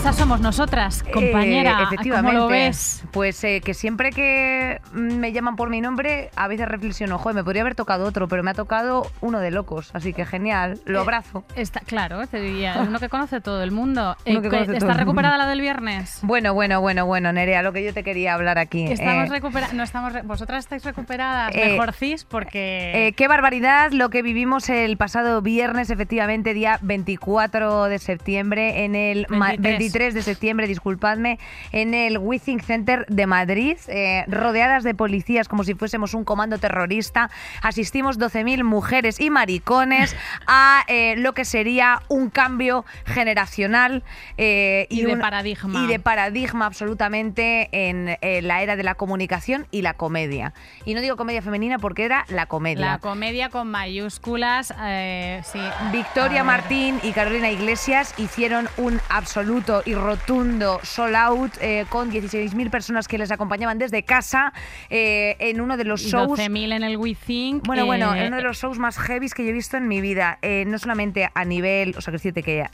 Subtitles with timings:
[0.00, 1.80] Esas somos nosotras, compañera.
[1.80, 2.34] Eh, efectivamente.
[2.38, 3.04] ¿Cómo lo ves?
[3.10, 7.44] Pues eh, que siempre que me llaman por mi nombre, a veces reflexiono, joder, me
[7.44, 10.80] podría haber tocado otro, pero me ha tocado uno de locos, así que genial, Eh,
[10.86, 11.44] lo abrazo.
[11.54, 14.16] Está, claro, te diría, uno que conoce todo el mundo.
[14.24, 15.44] Uno que ¿qué- conoce todo ¿Está recuperada mundo.
[15.44, 16.18] la del viernes?
[16.22, 18.84] Bueno, bueno, bueno, bueno, Nerea, lo que yo te quería hablar aquí.
[18.90, 19.74] Estamos eh, recuperadas.
[19.74, 20.14] No estamos.
[20.14, 21.54] re- Vosotras estáis recuperadas.
[21.54, 23.08] eh, Mejor cis, porque.
[23.08, 28.94] Eh, qué barbaridad lo que vivimos el pasado viernes, efectivamente, día 24 de septiembre, en
[28.94, 29.89] el ma- 23.
[29.90, 31.38] 23 de septiembre, disculpadme,
[31.72, 36.58] en el Withing Center de Madrid, eh, rodeadas de policías como si fuésemos un comando
[36.58, 37.28] terrorista.
[37.62, 40.14] Asistimos 12.000 mujeres y maricones
[40.46, 44.04] a eh, lo que sería un cambio generacional
[44.38, 45.82] eh, Y de un- paradigma.
[45.82, 50.52] y de paradigma absolutamente en eh, la era de la comunicación y la comedia.
[50.84, 52.86] Y no digo comedia femenina porque era la comedia.
[52.92, 54.68] la comedia con mayúsculas.
[54.68, 55.58] sí.
[55.92, 56.44] Victoria.
[56.44, 63.08] Martín y Carolina Iglesias hicieron un absoluto y rotundo sold out eh, con 16.000 personas
[63.08, 64.52] que les acompañaban desde casa
[64.88, 67.66] eh, en uno de los shows 12.000 en el We Think.
[67.66, 69.88] bueno, bueno, eh, es uno de los shows más heavies que yo he visto en
[69.88, 70.38] mi vida.
[70.42, 72.66] Eh, no solamente a nivel, o sea, que decirte que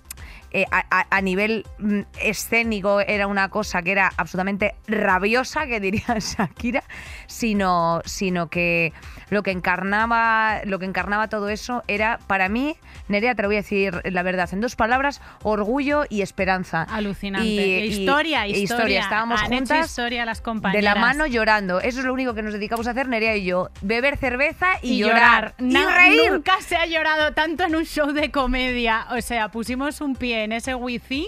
[0.57, 6.83] eh, a, nivel mm, escénico era una cosa que era absolutamente rabiosa, que diría Shakira,
[7.27, 8.93] sino, sino que
[9.29, 12.77] lo que encarnaba, lo que encarnaba todo eso era, para mí,
[13.09, 16.83] Nerea, te lo voy a decir la verdad, en dos palabras, orgullo y esperanza.
[16.85, 17.47] Alucinante.
[17.49, 19.01] Y- E y- historia, historia.
[19.01, 20.85] Estábamos Han juntas historia las de compañeras.
[20.85, 21.81] la mano llorando.
[21.81, 23.69] Eso es lo único que nos dedicamos a hacer, Nerea y yo.
[23.83, 25.55] Beber cerveza y, llorar.
[25.59, 26.33] Y No, reír.
[26.33, 29.07] Nunca se ha llorado tanto en un show de comedia.
[29.11, 31.27] O sea, pusimos un pie en ese We Think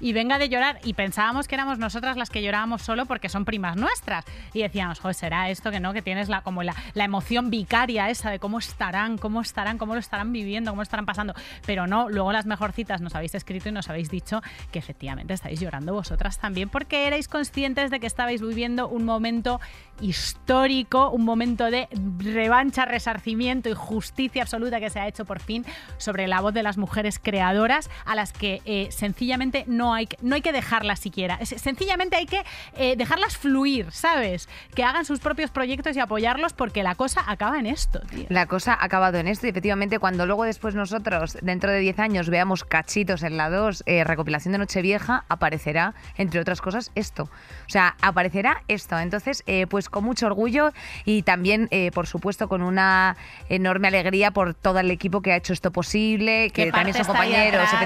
[0.00, 0.78] y venga de llorar.
[0.84, 4.24] Y pensábamos que éramos nosotras las que llorábamos solo porque son primas nuestras.
[4.52, 8.08] Y decíamos, joder, será esto que no, que tienes la, como la, la emoción vicaria
[8.10, 11.34] esa de cómo estarán, cómo estarán, cómo lo estarán viviendo, cómo lo estarán pasando.
[11.66, 15.60] Pero no, luego las mejorcitas nos habéis escrito y nos habéis dicho que efectivamente estáis
[15.60, 19.60] llorando vosotras también porque erais conscientes de que estabais viviendo un momento
[20.00, 25.64] histórico, un momento de revancha, resarcimiento y justicia absoluta que se ha hecho por fin
[25.96, 30.16] sobre la voz de las mujeres creadoras a las que eh, sencillamente no hay, que-
[30.22, 31.38] no hay que dejarlas siquiera.
[31.44, 32.42] Sencillamente hay que
[32.76, 34.48] eh, dejarlas fluir, ¿sabes?
[34.74, 38.26] Que hagan sus propios proyectos y apoyarlos porque la cosa acaba en esto, tío.
[38.28, 41.98] La cosa ha acabado en esto y efectivamente cuando luego después nosotros, dentro de 10
[41.98, 47.24] años, veamos cachitos en la 2, eh, recopilación de Nochevieja, aparecerá, entre otras cosas, esto.
[47.24, 48.98] O sea, aparecerá esto.
[48.98, 50.72] Entonces, pues con mucho orgullo
[51.04, 53.16] y también, por supuesto, con una
[53.48, 57.06] enorme alegría por todo el equipo que ha hecho esto posible, que ¿Qué también son
[57.06, 57.80] compañeros, atrás?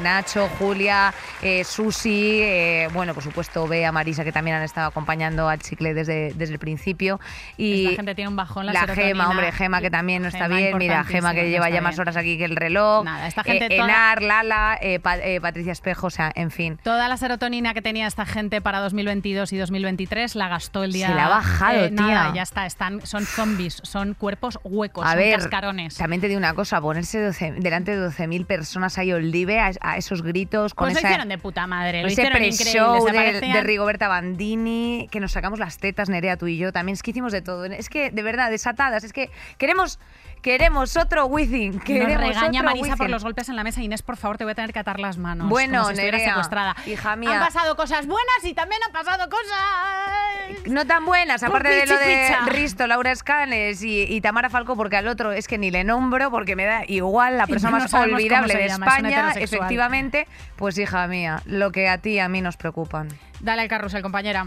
[0.00, 5.48] Nacho, Julia, eh, Susi, eh, bueno, por supuesto, Bea, Marisa, que también han estado acompañando
[5.48, 7.20] al chicle desde, desde el principio.
[7.56, 8.86] Y Esta gente tiene un bajón, la la.
[8.94, 10.76] Gema, hombre, Gema que también no está bien.
[10.78, 12.00] Mira, Gema que lleva ya más bien.
[12.02, 13.04] horas aquí que el reloj.
[13.04, 16.78] Nada, esta gente Eh, toda- Enar, Lala, Pa- Patricia Espejo, o sea, en fin.
[16.82, 21.08] Toda la serotonina que tenía esta gente para 2022 y 2023 la gastó el día.
[21.08, 22.32] Se la ha bajado, nada, tía.
[22.36, 22.66] ya está.
[22.66, 25.96] Están, son zombies, son cuerpos huecos, A son ver, cascarones.
[25.96, 29.96] también te digo una cosa, ponerse 12 delante de 12.000 personas ahí Oldive a, a
[29.96, 34.08] esos gritos con Pues lo esa, hicieron de puta madre, lo ese pre-show de Rigoberta
[34.08, 37.42] Bandini, que nos sacamos las tetas, Nerea, tú y yo, también es que hicimos de
[37.42, 37.64] todo.
[37.64, 39.98] Es que, de verdad, desatadas, es que queremos,
[40.42, 43.10] queremos otro Within, Nos queremos regaña otro Marisa por Within.
[43.12, 43.82] los golpes en la mesa.
[43.82, 45.48] Inés, por favor, te voy a tener que atar las manos.
[45.48, 46.76] Bueno, como si Nerea, secuestrada.
[46.86, 47.32] hija mía.
[47.38, 50.66] Han pasado cosas buenas y también han pasado cosas.
[50.66, 52.28] No tan buenas, aparte de lo de.
[52.46, 56.30] Risto, Laura Escanes y, y Tamara Falco, porque al otro es que ni le nombro,
[56.30, 60.26] porque me da igual la persona no más olvidable de llama, España, efectivamente.
[60.56, 63.08] Pues hija mía, lo que a ti y a mí nos preocupan.
[63.40, 64.46] Dale al carrusel, compañera.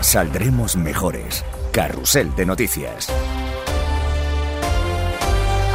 [0.00, 1.44] Saldremos mejores.
[1.72, 3.12] Carrusel de noticias.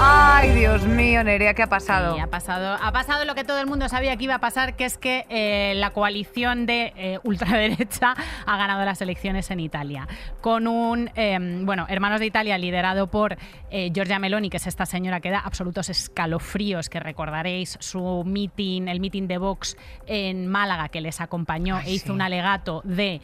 [0.02, 2.16] Ay, Dios mío, Nerea, ¿qué ha pasado?
[2.16, 4.78] Sí, ha pasado, ha pasado lo que todo el mundo sabía que iba a pasar,
[4.78, 8.16] que es que eh, la coalición de eh, ultraderecha
[8.46, 10.08] ha ganado las elecciones en Italia.
[10.40, 13.36] Con un, eh, bueno, Hermanos de Italia liderado por
[13.72, 18.88] eh, Giorgia Meloni, que es esta señora que da absolutos escalofríos, que recordaréis su meeting,
[18.88, 19.76] el meeting de Vox
[20.08, 22.12] en Málaga, que les acompañó Ay, e hizo sí.
[22.12, 23.20] un alegato de...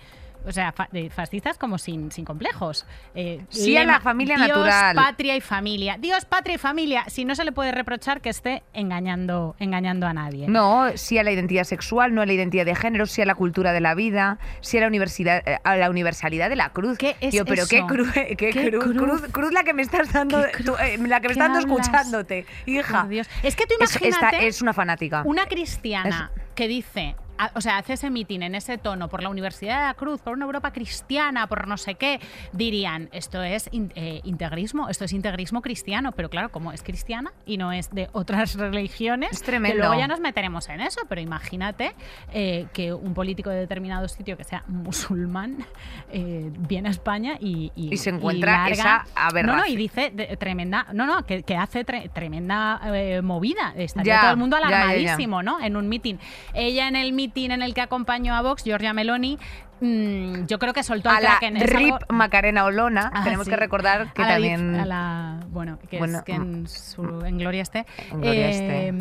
[0.47, 2.85] O sea, fa- fascistas como sin, sin complejos.
[3.15, 4.95] Eh, Sí a la familia Dios, natural.
[4.95, 5.97] patria y familia.
[5.99, 7.03] Dios, patria y familia.
[7.07, 10.47] Si no se le puede reprochar que esté engañando, engañando a nadie.
[10.47, 13.35] No, sí a la identidad sexual, no a la identidad de género, sí a la
[13.35, 16.97] cultura de la vida, sí a la universidad, eh, a la universalidad de la cruz.
[16.97, 17.69] ¿Qué es Tío, pero eso?
[17.69, 18.97] qué, cru- qué ¿Qué cruz, cruz?
[19.21, 21.51] cruz, cruz la que me estás dando, ¿Qué tú, eh, la que me ¿Qué estás
[21.53, 23.05] dando escuchándote, hija.
[23.09, 23.27] Dios.
[23.43, 25.23] Es que tú Es- esta imagínate es una fanática.
[25.25, 29.29] una cristiana que dice a- o sea, hace ese mitin en ese tono por la
[29.29, 32.19] Universidad de la Cruz, por una Europa cristiana, por no sé qué,
[32.53, 37.33] dirían, esto es in- eh, integrismo, esto es integrismo cristiano, pero claro, como es cristiana
[37.45, 39.75] y no es de otras religiones, Es tremendo.
[39.75, 41.93] que luego ya nos meteremos en eso, pero imagínate
[42.31, 45.65] eh, que un político de determinado sitio que sea musulmán
[46.11, 49.57] eh, viene a España y, Y se encuentra larga- esa aberración.
[49.57, 52.79] No, no, y dice de- tremenda, no, no, que, que hace tre- tremenda
[53.21, 54.77] movida, estaría Ya, todo el mundo ya, ya, ya.
[54.83, 55.59] alarmadísimo, ¿no?
[55.59, 56.19] En un mitin.
[56.53, 59.37] Ella en el mitin en el que acompañó a Vox, Giorgia Meloni,
[59.81, 61.37] mm, yo creo que soltó A la.
[61.41, 63.51] Es RIP algo- Macarena Olona, Ah, tenemos sí.
[63.51, 64.75] que recordar que A la Liz- también...
[64.81, 67.85] a la- bueno, que, Bueno, es, que en, su- en gloria esté.
[68.11, 68.93] En gloria esté.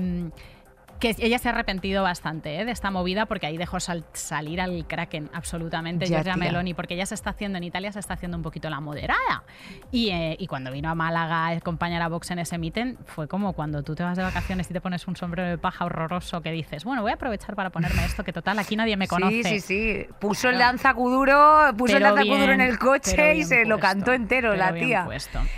[1.05, 2.65] Que ella se ha arrepentido bastante ¿eh?
[2.65, 6.45] de esta movida porque ahí dejó sal- salir al Kraken absolutamente Ya, Giorgia tía.
[6.45, 9.43] Meloni porque ella se está haciendo en Italia se está haciendo un poquito la moderada
[9.91, 13.29] y, eh, y cuando vino a Málaga a acompañar a Vox en ese meeting fue
[13.29, 16.41] como cuando tú te vas de vacaciones y te pones un sombrero de paja horroroso
[16.41, 19.43] que dices bueno voy a aprovechar para ponerme esto que total aquí nadie me conoce
[19.43, 20.07] Sí, sí, sí.
[20.21, 20.73] Puso el Claro.
[20.73, 24.55] danza kuduro, puso el Pero danza kuduro en el coche y se lo cantó entero
[24.57, 25.07] la tía.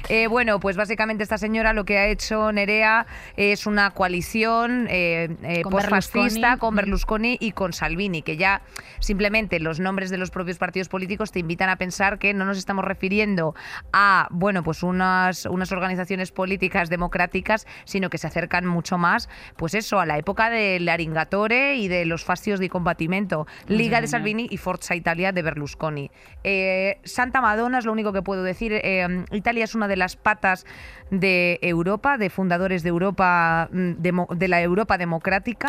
[0.08, 3.06] Eh, bueno, pues básicamente esta señora lo que ha hecho Nerea
[3.36, 6.20] es una coalición eh, eh, Con postfascista
[6.56, 6.58] Berlusconi.
[6.58, 6.76] con Mm.
[6.76, 8.62] Berlusconi y con Salvini, que ya
[9.00, 12.58] simplemente los nombres de los propios partidos políticos te invitan a pensar que no nos
[12.58, 13.54] estamos refiriendo
[13.92, 19.74] a, bueno, pues unas, unas organizaciones políticas democráticas, sino que se acercan mucho más, pues
[19.74, 23.46] eso, a la época del Aringatore y de los fascios de combatimento.
[23.66, 24.06] Liga de.
[24.06, 26.10] Salvini y Forza Italia de Berlusconi.
[26.44, 28.72] Eh, Santa Madonna es lo único que puedo decir.
[28.72, 30.64] Eh, Italia es una de las patas
[31.10, 35.25] de Europa, de fundadores de Europa, mm, demo- de la Europa democrática.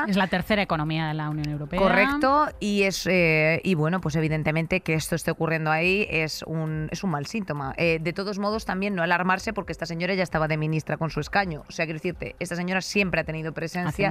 [0.08, 4.16] Es la tercera economía de la Unión Europea Correcto, y es eh, y bueno, pues
[4.16, 7.74] evidentemente que esto esté ocurriendo ahí es un, es un mal síntoma.
[7.78, 11.10] Eh, de todos modos, también no alarmarse porque esta señora ya estaba de ministra con
[11.10, 11.64] su escaño.
[11.68, 14.10] O sea, quiero decirte, esta señora siempre ha tenido presencia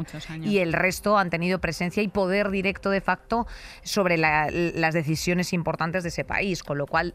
[0.49, 3.47] y el resto han tenido presencia y poder directo de facto
[3.83, 7.15] sobre la- las decisiones importantes de ese país, con lo cual,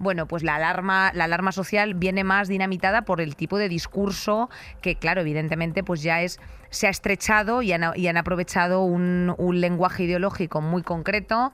[0.00, 4.48] bueno, pues la alarma, la alarma social viene más dinamitada por el tipo de discurso
[4.80, 10.62] que, claro, evidentemente, pues ya es se ha estrechado y han, aprovechado un, lenguaje ideológico
[10.62, 11.52] muy concreto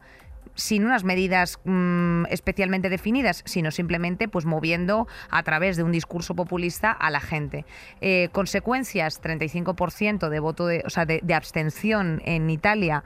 [0.55, 6.35] sin unas medidas mm, especialmente definidas, sino simplemente pues moviendo a través de un discurso
[6.35, 7.67] populista a la gente.
[8.01, 13.03] Eh, consecuencias, 35% de voto de, o sea, de abstención en Italia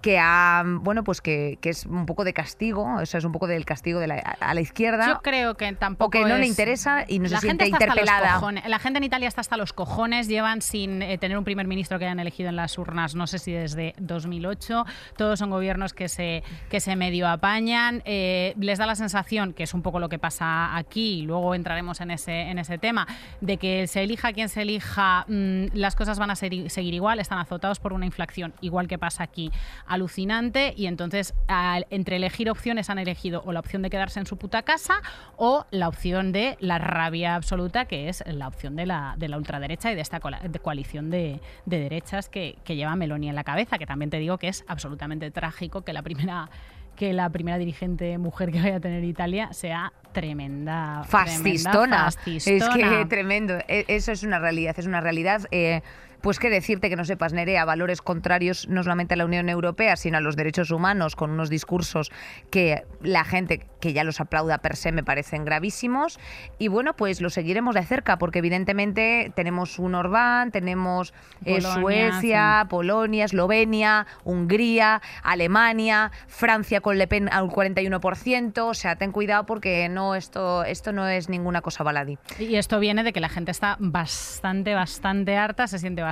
[0.00, 3.32] que ha, bueno, pues que, que es un poco de castigo, o sea, es un
[3.32, 5.06] poco del castigo de la, a la izquierda.
[5.06, 6.06] Yo creo que tampoco.
[6.08, 8.40] o que no le es- interesa y no se la siente gente interpelada.
[8.66, 10.28] La gente en Italia está hasta los cojones.
[10.28, 13.38] Llevan sin eh, tener un primer ministro que hayan elegido en las urnas, no sé
[13.38, 14.84] si desde 2008.
[15.16, 18.02] Todos son gobiernos que se, que se medio apañan.
[18.04, 21.54] Eh, les da la sensación, que es un poco lo que pasa aquí, y luego
[21.54, 23.06] entraremos en ese, en ese tema,
[23.40, 27.20] de que se elija quien se elija, mm, las cosas van a ser- seguir igual.
[27.20, 29.50] Están azotados por una inflación, igual que pasa aquí,
[29.90, 30.72] alucinante.
[30.76, 34.36] Y entonces, al- entre elegir opciones, han elegido o la opción de quedarse en su
[34.38, 35.02] puta casa
[35.36, 39.36] o la opción de la rabia absoluta, que es la opción de la, de la
[39.36, 43.78] ultraderecha y de esta coalición de, de derechas que, que lleva Meloni en la cabeza,
[43.78, 46.48] que también te digo que es absolutamente trágico que la primera
[46.96, 51.72] que la primera dirigente mujer que vaya a tener Italia sea tremenda fascistona.
[51.72, 53.08] tremenda Es que fascistona.
[53.08, 53.54] tremendo.
[53.68, 55.42] E- Eso es una realidad, es una realidad.
[55.50, 55.80] eh,
[56.22, 59.96] pues qué decirte que no sepas, Nerea, valores contrarios no solamente a la Unión Europea,
[59.96, 62.10] sino a los derechos humanos, con unos discursos
[62.50, 66.18] que la gente que ya los aplauda per se me parecen gravísimos.
[66.58, 72.12] Y bueno, pues lo seguiremos de cerca, porque evidentemente tenemos un Orbán, tenemos eh, Polonia,
[72.12, 78.58] Suecia, Polonia, Eslovenia, Hungría, Alemania, Francia con Le Pen al 41%.
[78.58, 82.18] O sea, ten cuidado porque no esto, esto no es ninguna cosa baladí.
[82.38, 86.09] Y esto viene de que la gente está bastante, bastante harta, se siente bastante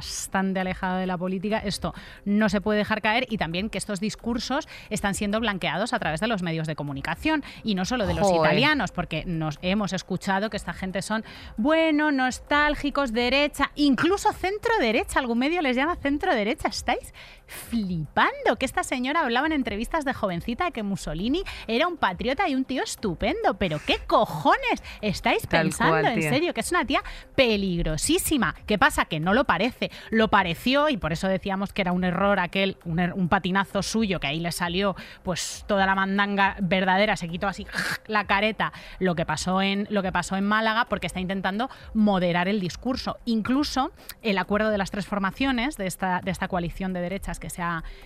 [0.61, 1.59] alejada de la política.
[1.59, 5.99] Esto no se puede dejar caer y también que estos discursos están siendo blanqueados a
[5.99, 8.41] través de los medios de comunicación y no solo de los Joder.
[8.41, 11.25] italianos, porque nos hemos escuchado que esta gente son,
[11.57, 15.19] bueno, nostálgicos, derecha, incluso centro derecha.
[15.19, 16.69] Algún medio les llama centro derecha.
[16.69, 17.13] ¿Estáis
[17.47, 18.57] flipando?
[18.59, 22.55] Que esta señora hablaba en entrevistas de jovencita de que Mussolini era un patriota y
[22.55, 23.55] un tío estupendo.
[23.59, 26.01] Pero ¿qué cojones estáis Tal pensando?
[26.01, 27.03] cual, en serio, que es una tía
[27.35, 28.55] peligrosísima.
[28.67, 29.07] ¿Qué pasa?
[29.07, 29.88] Que no lo parece.
[30.11, 33.83] Lo pareció y por eso decíamos que era un error aquel, un, er- un patinazo
[33.83, 37.67] suyo, que ahí le salió pues toda la mandanga verdadera, se quitó así
[38.07, 42.49] la careta, lo que pasó en, lo que pasó en Málaga, porque está intentando moderar
[42.49, 43.19] el discurso.
[43.25, 43.93] Incluso
[44.23, 47.49] el acuerdo de las tres formaciones de esta, de esta coalición de derechas que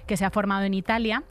[0.07, 1.25] que se ha formado en Italia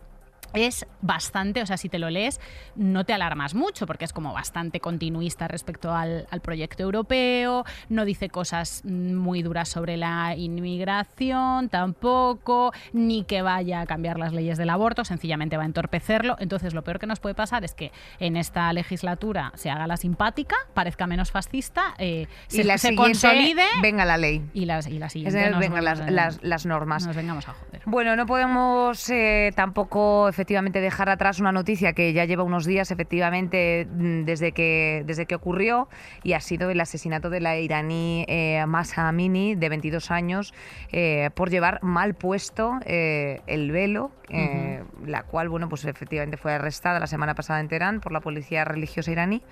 [0.53, 2.39] es bastante, o sea, si te lo lees,
[2.75, 8.05] no te alarmas mucho, porque es como bastante continuista respecto al, al, proyecto europeo, no
[8.05, 14.57] dice cosas muy duras sobre la inmigración tampoco, ni que vaya a cambiar las leyes
[14.57, 16.35] del aborto, sencillamente va a entorpecerlo.
[16.39, 19.97] Entonces, lo peor que nos puede pasar es que en esta legislatura se haga la
[19.97, 24.43] simpática, parezca menos fascista, eh, y se, la se siguiente, consolide venga la ley.
[24.53, 27.05] y, las, y la Es siguiente decir, nos vengan las, vamos a- las- las normas.
[27.05, 27.81] nos vengamos a joder.
[27.85, 32.89] Bueno, no podemos eh, tampoco efectivamente dejar atrás una noticia que ya lleva unos días
[32.89, 35.87] efectivamente mm, desde que, desde que ocurrió
[36.23, 40.55] y ha sido el asesinato de la iraní eh, Masa Amini de 22 años
[40.91, 46.53] eh, por llevar mal puesto eh, el velo, eh, la cual bueno pues efectivamente fue
[46.53, 49.43] arrestada la semana pasada en Teherán por la policía religiosa iraní.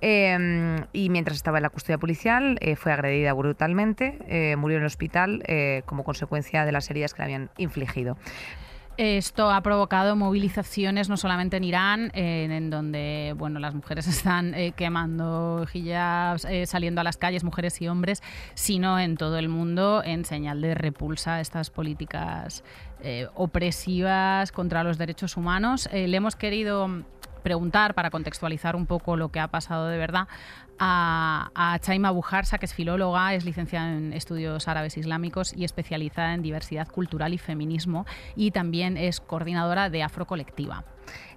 [0.00, 4.82] Eh, y mientras estaba en la custodia policial eh, fue agredida brutalmente, eh, murió en
[4.82, 5.42] el hospital
[5.86, 8.16] como consecuencia de las heridas que le habían infligido.
[8.98, 14.72] Esto ha provocado movilizaciones no solamente en Irán, en donde bueno, las mujeres están eh,
[14.72, 18.24] quemando hijabs, eh, saliendo a las calles, mujeres y hombres,
[18.54, 22.64] sino en todo el mundo en señal de repulsa a estas políticas
[23.00, 25.88] eh, opresivas contra los derechos humanos.
[25.92, 27.04] Le hemos querido
[27.44, 30.26] preguntar para contextualizar un poco lo que ha pasado de verdad
[30.78, 36.34] a, a Chaima Bujarsa, que es filóloga, es licenciada en estudios árabes islámicos y especializada
[36.34, 38.06] en diversidad cultural y feminismo
[38.36, 40.84] y también es coordinadora de Afrocolectiva.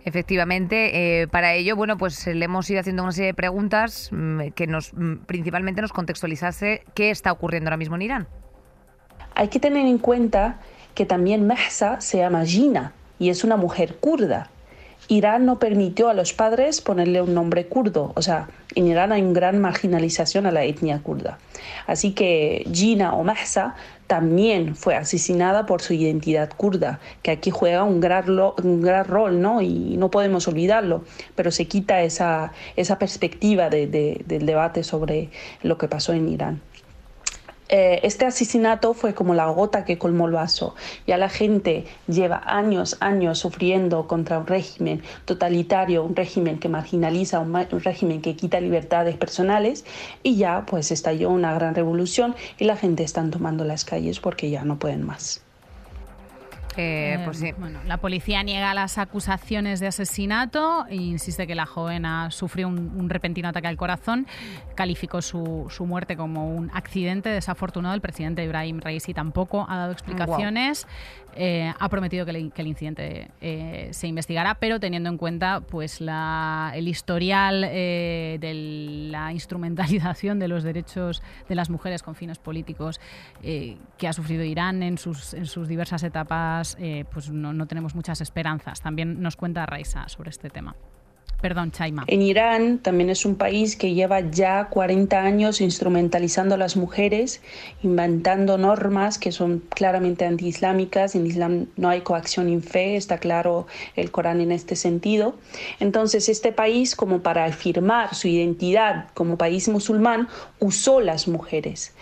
[0.03, 4.49] Efectivamente, eh, para ello, bueno, pues le hemos ido haciendo una serie de preguntas mm,
[4.55, 8.27] que nos mm, principalmente nos contextualizase qué está ocurriendo ahora mismo en Irán.
[9.35, 10.59] Hay que tener en cuenta
[10.95, 14.49] que también Mahsa se llama Gina y es una mujer kurda.
[15.07, 19.21] Irán no permitió a los padres ponerle un nombre kurdo, o sea, en Irán hay
[19.21, 21.37] una gran marginalización a la etnia kurda.
[21.85, 23.75] Así que Gina o Mahsa
[24.07, 29.41] también fue asesinada por su identidad kurda, que aquí juega un gran, un gran rol,
[29.41, 29.61] ¿no?
[29.61, 31.03] Y no podemos olvidarlo,
[31.35, 35.29] pero se quita esa, esa perspectiva de- de- del debate sobre
[35.63, 36.61] lo que pasó en Irán.
[37.73, 40.75] Eh, este asesinato fue como la gota que colmó el vaso.
[41.07, 47.39] Ya la gente lleva años, años sufriendo contra un régimen totalitario, un régimen que marginaliza,
[47.39, 49.85] un, ma- un régimen que quita libertades personales
[50.21, 54.49] y ya pues estalló una gran revolución y la gente está tomando las calles porque
[54.49, 55.41] ya no pueden más.
[56.77, 57.51] Eh, Eh, pues sí.
[57.57, 62.69] bueno, la policía niega las acusaciones de asesinato e insiste que la joven ha sufrido
[62.69, 64.25] un, un repentino ataque al corazón.
[64.75, 67.93] Calificó su, su muerte como un accidente desafortunado.
[67.95, 70.87] El presidente Ibrahim Raisi tampoco ha dado explicaciones.
[71.35, 76.87] Eh, ha prometido que, el incidente eh, se investigará, pero teniendo en cuenta pues el
[76.87, 78.53] historial eh, de
[79.11, 82.99] la instrumentalización de los derechos de las mujeres con fines políticos
[83.41, 86.77] que ha sufrido Irán en sus, en sus diversas etapas,
[87.11, 88.81] pues no, no tenemos muchas esperanzas.
[88.81, 90.75] También nos cuenta Raisa sobre este tema.
[91.41, 92.03] Perdón, Chaima.
[92.07, 97.41] En Irán también es un país que lleva ya 40 años instrumentalizando a las mujeres,
[97.81, 101.15] inventando normas que son claramente antiislámicas.
[101.15, 105.35] En Islam no hay coacción en fe, está claro el Corán en este sentido.
[105.79, 110.27] Entonces, este país, como para afirmar su identidad como país musulmán,
[110.59, 111.93] usó las mujeres.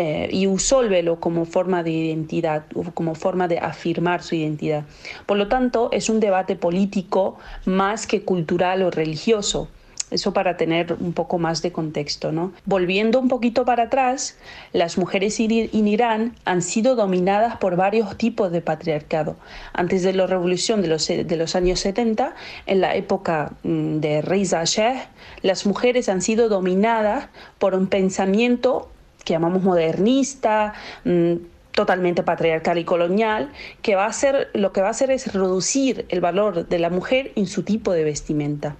[0.00, 4.84] Eh, y usó el velo como forma de identidad, como forma de afirmar su identidad.
[5.26, 9.66] Por lo tanto, es un debate político más que cultural o religioso.
[10.12, 12.52] Eso para tener un poco más de contexto, ¿no?
[12.64, 14.38] Volviendo un poquito para atrás,
[14.72, 19.34] las mujeres en Irán han sido dominadas por varios tipos de patriarcado.
[19.72, 22.36] Antes de la revolución de los, de los años 70,
[22.66, 25.10] en la época mm, de Reza Shah,
[25.42, 28.88] las mujeres han sido dominadas por un pensamiento
[29.28, 30.72] que llamamos modernista,
[31.04, 31.34] mm,
[31.72, 36.06] totalmente patriarcal y colonial, que va a hacer, lo que va a hacer es reducir
[36.08, 38.76] el valor de la mujer en su tipo de vestimenta.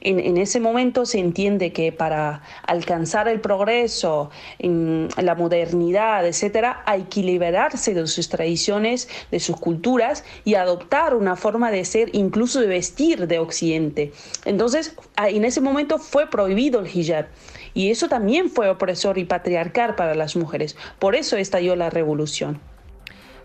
[0.00, 7.22] En, ese momento se entiende que para alcanzar el progreso, la modernidad, etcétera, hay que
[7.22, 12.68] liberarse de sus tradiciones, de sus culturas y adoptar una forma de ser, incluso de
[12.68, 14.12] vestir de Occidente.
[14.46, 17.26] Entonces, en ese momento fue prohibido el hijab.
[17.74, 20.76] Y eso también fue opresor y patriarcal para las mujeres.
[20.98, 22.60] Por eso estalló la revolución.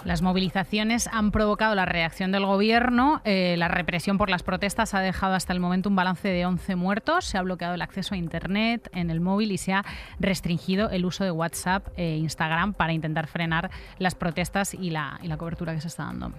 [0.06, 3.22] Las movilizaciones han provocado la reacción del gobierno.
[3.24, 6.76] eh, la represión por las protestas ha dejado hasta el momento un balance de 11
[6.76, 7.26] muertos.
[7.26, 9.86] Se ha bloqueado el acceso a Internet en el móvil y se ha
[10.20, 15.28] restringido el uso de WhatsApp e Instagram para intentar frenar las protestas y la, y
[15.28, 16.34] la cobertura que se está dando.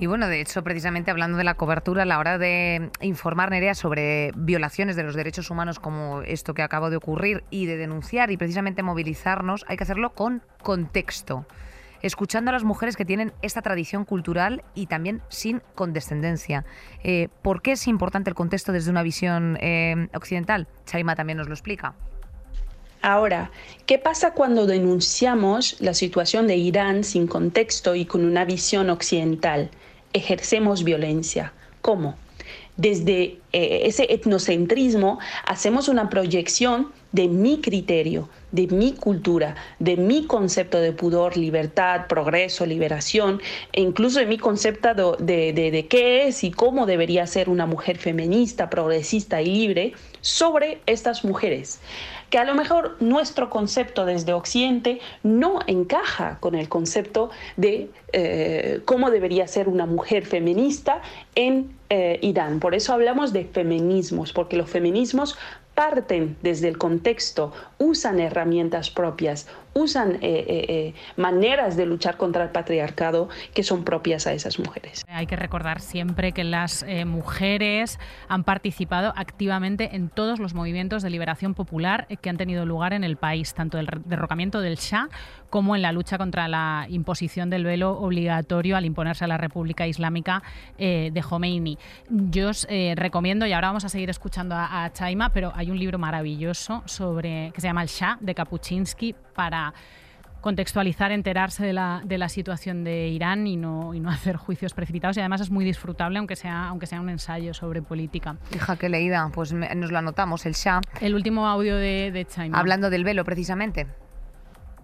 [0.00, 3.74] Y bueno, de hecho, precisamente hablando de la cobertura, a la hora de informar, Nerea,
[3.74, 8.30] sobre violaciones de los derechos humanos como esto que acaba de ocurrir y de denunciar
[8.30, 11.44] y precisamente movilizarnos, hay que hacerlo con contexto.
[12.02, 16.64] escuchando a las mujeres que tienen esta tradición cultural y también sin condescendencia.
[17.04, 20.66] Eh, ¿Por qué es importante el contexto desde una visión eh, occidental?
[20.86, 21.94] Chaima también nos lo explica.
[23.02, 23.50] Ahora,
[23.84, 29.70] ¿qué pasa cuando denunciamos la situación de Irán sin contexto y con una visión occidental?
[30.12, 31.52] Ejercemos violencia.
[31.80, 32.16] ¿Cómo?
[32.76, 40.26] Desde eh, ese etnocentrismo hacemos una proyección de mi criterio, de mi cultura, de mi
[40.26, 43.40] concepto de pudor, libertad, progreso, liberación,
[43.72, 47.98] e incluso de mi concepto de, de, qué es y cómo debería ser una mujer
[47.98, 51.80] feminista, progresista y libre sobre estas mujeres
[52.30, 58.80] que a lo mejor nuestro concepto desde Occidente no encaja con el concepto de eh,
[58.84, 61.02] cómo debería ser una mujer feminista
[61.34, 62.60] en eh, Irán.
[62.60, 65.36] Por eso hablamos de feminismos, porque los feminismos
[65.74, 72.42] parten desde el contexto, usan herramientas propias, usan eh, eh, eh, maneras de luchar contra
[72.42, 75.04] el patriarcado que son propias a esas mujeres.
[75.08, 77.98] Hay que recordar siempre que las mujeres
[78.28, 83.04] han participado activamente en todos los movimientos de liberación popular que han tenido lugar en
[83.04, 85.08] el país, tanto el derrocamiento del Shah
[85.50, 89.86] como en la lucha contra la imposición del velo obligatorio al imponerse a la República
[89.86, 90.42] Islámica
[90.78, 91.78] de Khomeini.
[92.08, 95.78] Yo os recomiendo, y ahora vamos a seguir escuchando a, a Chaima, pero hay un
[95.78, 99.72] libro maravilloso sobre que se llama El Shah de Kapuczynski para
[100.42, 104.74] contextualizar, enterarse de la, de la situación de Irán y no, y no hacer juicios
[104.74, 105.16] precipitados.
[105.16, 108.36] Y además es muy disfrutable, aunque sea, aunque sea un ensayo sobre política.
[108.54, 109.30] Hija, qué leída.
[109.32, 110.82] Pues nos lo anotamos, el Shah.
[111.00, 112.58] El último audio de, de Chaima.
[112.58, 113.86] Hablando del velo, precisamente.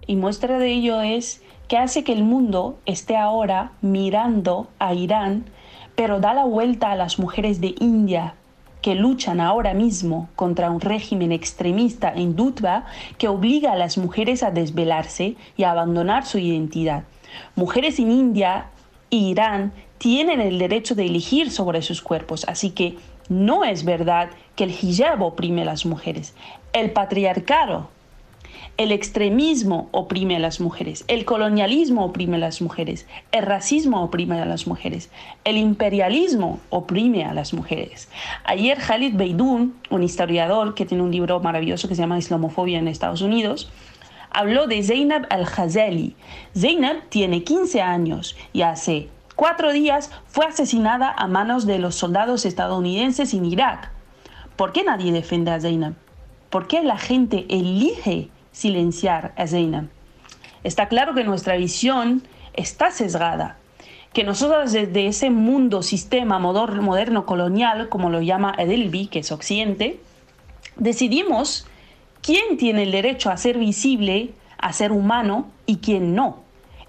[0.06, 5.44] Y muestra de ello es que hace que el mundo esté ahora mirando a Irán,
[5.96, 8.36] pero da la vuelta a las mujeres de India,
[8.86, 12.86] que luchan ahora mismo contra un régimen extremista en Dutba
[13.18, 17.02] que obliga a las mujeres a desvelarse y a abandonar su identidad.
[17.56, 18.66] Mujeres en India
[19.10, 22.96] e Irán tienen el derecho de elegir sobre sus cuerpos, así que
[23.28, 26.36] no es verdad que el hijab oprime a las mujeres.
[26.72, 27.88] El patriarcado
[28.76, 34.40] el extremismo oprime a las mujeres, el colonialismo oprime a las mujeres, el racismo oprime
[34.40, 35.10] a las mujeres,
[35.44, 38.10] el imperialismo oprime a las mujeres.
[38.44, 42.88] Ayer Khalid Beidoun, un historiador que tiene un libro maravilloso que se llama Islamofobia en
[42.88, 43.70] Estados Unidos,
[44.30, 46.14] habló de Zainab al-Ghazali.
[46.54, 52.44] Zainab tiene 15 años y hace cuatro días fue asesinada a manos de los soldados
[52.44, 53.90] estadounidenses en Irak.
[54.56, 55.94] ¿Por qué nadie defiende a Zainab?
[56.50, 59.90] ¿Por qué la gente elige silenciar a Zeina.
[60.64, 62.22] Está claro que nuestra visión
[62.54, 63.58] está sesgada,
[64.14, 70.00] que nosotros desde ese mundo, sistema moderno colonial, como lo llama Edelby, que es Occidente,
[70.76, 71.66] decidimos
[72.22, 76.38] quién tiene el derecho a ser visible, a ser humano y quién no.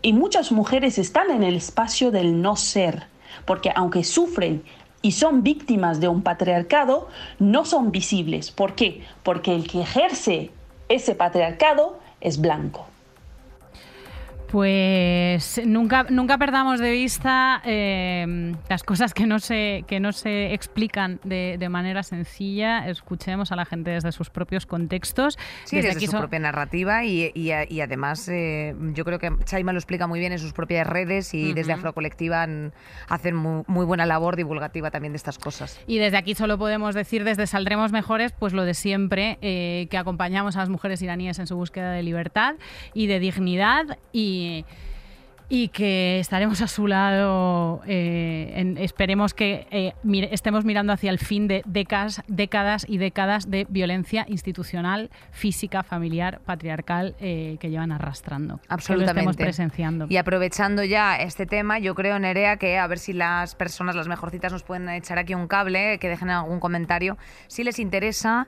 [0.02, 3.08] Y muchas mujeres están en el espacio del no ser,
[3.44, 4.64] porque aunque sufren
[5.02, 8.52] y son víctimas de un patriarcado, no son visibles.
[8.52, 9.04] ¿Por qué?
[9.24, 10.52] Porque el que ejerce
[10.90, 12.88] ese patriarcado es blanco.
[14.52, 20.54] Pues nunca, nunca perdamos de vista eh, las cosas que no se, que no se
[20.54, 22.88] explican de, manera sencilla.
[22.88, 25.38] Escuchemos a la gente desde sus propios contextos.
[25.66, 30.20] Sí, desde, su propia narrativa y, además eh, yo creo que Chaima lo explica muy
[30.20, 32.48] bien en sus propias redes y desde Afrocolectiva
[33.10, 35.80] hacen muy, buena labor divulgativa también de estas cosas.
[35.88, 39.98] Y desde aquí solo podemos decir, desde Saldremos Mejores, pues lo de siempre, eh, que
[39.98, 42.56] acompañamos a las mujeres iraníes en su búsqueda de libertad
[42.94, 44.62] y de dignidad y Yeah.
[45.50, 47.82] Y, que estaremos a su lado.
[47.88, 49.94] Eh, esperemos que eh,
[50.32, 56.42] estemos mirando hacia el fin de décadas, décadas y décadas de violencia institucional, física, familiar,
[56.46, 58.60] patriarcal eh, que llevan arrastrando.
[58.68, 59.20] Absolutamente.
[59.20, 60.08] Que lo estemos presenciando.
[60.10, 64.08] Y aprovechando ya este tema, yo creo, Nerea, que a ver si las personas, las
[64.08, 67.18] mejorcitas, nos pueden echar aquí un cable, que dejen algún comentario.
[67.48, 68.48] Si les interesa,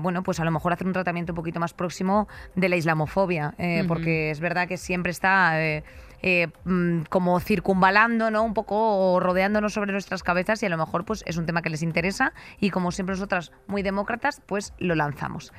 [0.00, 3.54] bueno, pues a lo mejor hacer un tratamiento un poquito más próximo de la islamofobia,
[3.88, 5.82] porque es verdad que siempre está
[6.22, 8.42] eh, mm, como circunvalando, ¿no?
[8.44, 11.70] Un poco rodeándonos sobre nuestras cabezas y a lo mejor pues es un tema que
[11.70, 15.52] les interesa y como siempre nosotras muy demócratas, pues lo lanzamos.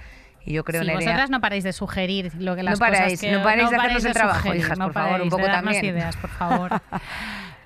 [0.45, 3.21] Y yo creo, sí, vosotras no paréis de sugerir lo que las no paráis, cosas
[3.21, 5.85] que, no paráis de hacernos el trabajo, hijas, no por favor, un poco de también.
[5.85, 6.71] ideas, por favor.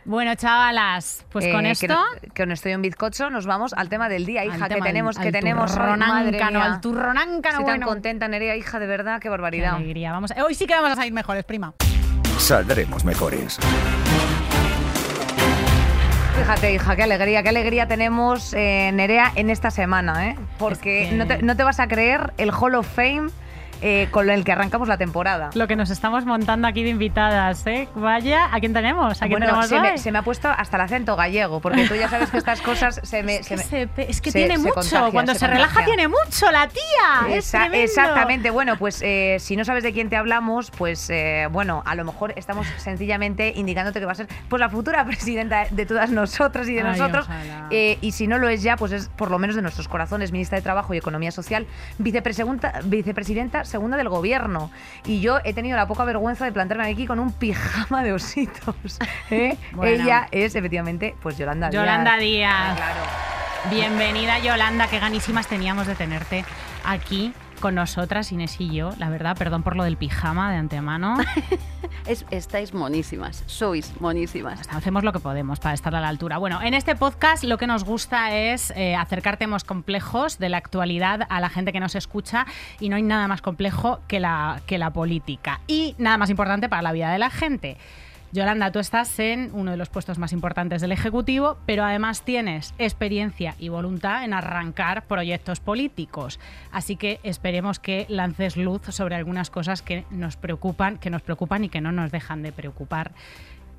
[0.08, 2.02] Bueno, chavalas, pues con eh, esto.
[2.34, 5.24] Con esto y un bizcocho nos vamos al tema del día, hija, que tenemos, al,
[5.26, 5.74] que tenemos.
[5.74, 9.72] Turronáncano, al turronáncano, Estoy tan contenta, Nerea, hija, de verdad, qué barbaridad.
[9.72, 10.14] Qué alegría.
[10.14, 11.74] Vamos, hoy sí que vamos a salir mejores, prima.
[12.38, 13.60] Saldremos mejores.
[16.38, 20.36] Fíjate, hija, qué alegría, qué alegría tenemos, eh, Nerea, en esta semana, ¿eh?
[20.58, 23.32] Porque no, te, no te vas a creer el Hall of Fame
[23.82, 25.50] eh, con el que arrancamos la temporada.
[25.54, 27.88] Lo que nos estamos montando aquí de invitadas, ¿eh?
[27.96, 29.18] Vaya, ¿a quién tenemos?
[29.22, 31.88] ¿A quién Bueno, tenemos se me, se me ha puesto hasta el acento gallego, porque
[31.88, 33.38] tú ya sabes que estas cosas se me...
[33.38, 34.74] Es que, se me- es que se- tiene mucho.
[34.74, 35.86] contagia, Cuando se relaja contagia.
[35.96, 37.36] tiene mucho la tía.
[37.36, 38.50] Esa- exactamente.
[38.50, 42.04] Bueno, pues eh, si no sabes de quién te hablamos, pues eh, bueno, a lo
[42.04, 46.68] mejor estamos sencillamente indicándote que va a ser pues la futura presidenta de todas nosotras
[46.70, 47.28] y de Ay, nosotros.
[47.72, 50.32] Eh, y si no lo es ya, pues es por lo menos de nuestros corazones,
[50.32, 54.72] ministra de Trabajo y Economía Social, vicepresidenta, vicepresidenta segunda del gobierno.
[55.06, 58.76] Y yo he tenido la poca vergüenza de plantarme aquí con un pijama de ositos.
[59.30, 59.58] ¿eh?
[59.74, 60.04] Bueno.
[60.04, 61.84] Ella es efectivamente, pues Yolanda Díaz.
[61.84, 62.76] Yolanda Díaz.
[62.76, 63.02] Claro.
[63.70, 64.88] Bienvenida, Yolanda.
[64.88, 66.46] Qué ganísimas teníamos de tenerte
[66.86, 68.92] aquí con nosotras, Inés y yo.
[68.98, 71.18] La verdad, perdón por lo del pijama de antemano.
[72.06, 74.62] Es- estáis monísimas, sois monísimas.
[74.72, 76.38] Hacemos lo que podemos para estar a la altura.
[76.38, 80.58] Bueno, en este podcast lo que nos gusta es eh, acercar temas complejos de la
[80.58, 82.46] actualidad a la gente que nos escucha
[82.80, 86.70] y no hay nada más complejo que la, que la política y nada más importante
[86.70, 87.78] para la vida de la gente.
[88.34, 92.74] Yolanda, tú estás en uno de los puestos más importantes del Ejecutivo, pero además tienes
[92.78, 96.40] experiencia y voluntad en arrancar proyectos políticos.
[96.72, 101.64] Así que esperemos que lances luz sobre algunas cosas que nos preocupan, que nos preocupan
[101.64, 103.12] y que no nos dejan de preocupar.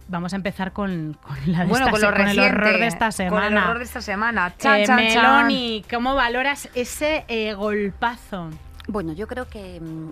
[0.09, 2.87] Vamos a empezar con, con la de Bueno, esta con lo con el horror de
[2.87, 3.47] esta semana.
[3.49, 4.55] Con el horror de esta semana.
[4.57, 5.23] Chan, Eh, chan, chan.
[5.45, 8.49] Meloni, ¿cómo valoras ese eh, golpazo?
[8.87, 10.09] Bueno, yo creo que mm,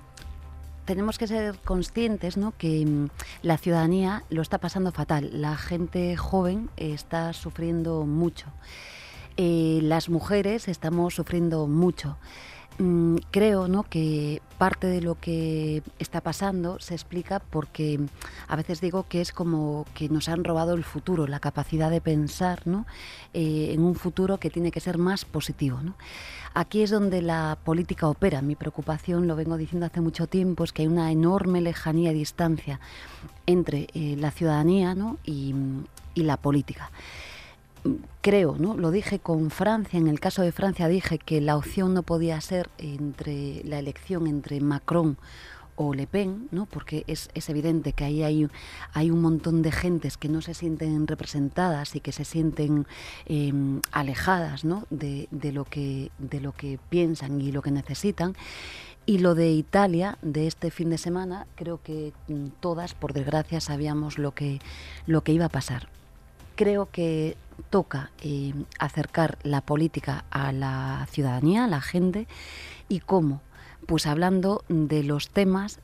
[0.87, 2.55] tenemos que ser conscientes ¿no?
[2.57, 3.09] que mm,
[3.42, 5.31] la ciudadanía lo está pasando fatal.
[5.33, 8.46] La gente joven está sufriendo mucho.
[9.37, 12.16] Eh, las mujeres estamos sufriendo mucho.
[12.79, 13.83] Mm, creo ¿no?
[13.85, 17.99] que parte de lo que está pasando se explica porque
[18.49, 22.01] a veces digo que es como que nos han robado el futuro, la capacidad de
[22.01, 22.87] pensar ¿no?
[23.35, 25.81] Eh, en un futuro que tiene que ser más positivo.
[25.83, 25.94] ¿no?
[26.59, 28.40] Aquí es donde la política opera.
[28.40, 32.14] Mi preocupación, lo vengo diciendo hace mucho tiempo, es que hay una enorme lejanía y
[32.14, 32.81] distancia
[33.45, 35.19] entre eh, la ciudadanía ¿no?
[35.23, 35.55] y,
[36.14, 36.90] y la política
[38.21, 38.77] creo, ¿no?
[38.77, 42.40] Lo dije con Francia, en el caso de Francia dije que la opción no podía
[42.40, 45.16] ser entre la elección entre Macron
[45.77, 46.67] o Le Pen, ¿no?
[46.67, 48.49] porque es, es evidente que ahí hay,
[48.93, 52.87] hay un montón de gentes que no se sienten representadas y que se sienten
[53.27, 53.53] eh,
[53.93, 54.87] alejadas ¿no?
[54.91, 58.35] de, de lo que, de lo que piensan y lo que necesitan.
[59.09, 63.61] Y lo de Italia, de este fin de semana, creo que mm, todas, por desgracia,
[63.61, 64.59] sabíamos lo que,
[65.07, 65.89] lo que iba a pasar
[66.57, 67.37] creo que
[67.71, 72.27] toca eh, acercar la política a la ciudadanía, a la gente,
[72.89, 73.41] y cómo,
[73.87, 75.81] pues hablando de los temas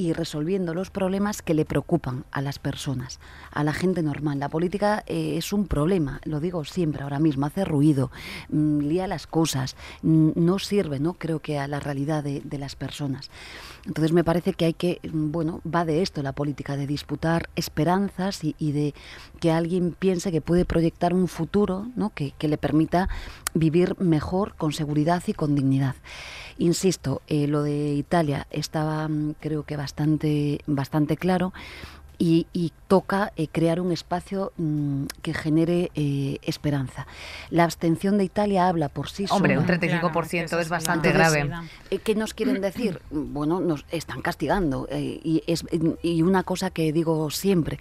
[0.00, 4.38] y resolviendo los problemas que le preocupan a las personas, a la gente normal.
[4.38, 8.10] La política eh, es un problema, lo digo siempre ahora mismo, hace ruido,
[8.48, 11.18] mm, lía las cosas, mm, no sirve, ¿no?
[11.18, 13.30] Creo que a la realidad de, de las personas.
[13.84, 17.50] Entonces me parece que hay que, mm, bueno, va de esto la política, de disputar
[17.54, 18.94] esperanzas y, y de
[19.38, 22.08] que alguien piense que puede proyectar un futuro, ¿no?
[22.14, 23.10] Que, que le permita
[23.52, 25.94] vivir mejor, con seguridad y con dignidad.
[26.60, 31.52] Insisto, eh, lo de Italia estaba, mm, creo que bastante, bastante claro.
[32.22, 37.06] Y, y toca eh, crear un espacio mm, que genere eh, esperanza.
[37.48, 39.66] La abstención de Italia habla por sí Hombre, sola.
[39.66, 41.50] un 35% Claro, es bastante grave.
[41.90, 43.00] Eh, ¿Qué nos quieren decir?
[43.10, 44.86] Bueno, nos están castigando.
[44.90, 45.64] eh, y, es,
[46.02, 47.78] y una cosa que digo siempre,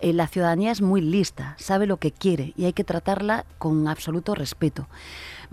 [0.00, 3.88] eh, la ciudadanía es muy lista, sabe lo que quiere y hay que tratarla con
[3.88, 4.88] absoluto respeto.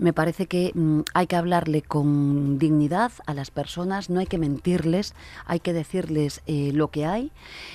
[0.00, 4.38] Me parece que mm, hay que hablarle con dignidad a las personas, no hay que
[4.38, 7.32] mentirles, hay que decirles eh, lo que hay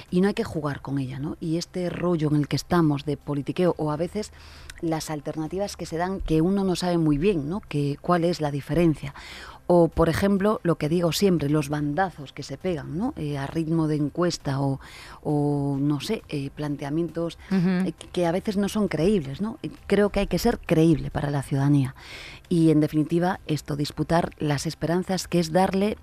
[0.09, 1.19] y no hay que jugar con ella.
[1.19, 1.37] ¿no?
[1.39, 4.31] Y este rollo en el que estamos de politiqueo o a veces
[4.81, 7.61] las alternativas que se dan que uno no sabe muy bien ¿no?
[7.61, 9.13] que, cuál es la diferencia.
[9.67, 13.13] O, por ejemplo, lo que digo siempre, los bandazos que se pegan ¿no?
[13.17, 14.79] Eh, a ritmo de encuesta o,
[15.23, 19.41] o no sé, eh, planteamientos eh, que- que a veces no son creíbles.
[19.41, 19.57] ¿no?
[19.87, 21.95] Creo que hay que ser creíble para la ciudadanía.
[22.47, 25.97] Y, en definitiva, esto, disputar las esperanzas, que es darle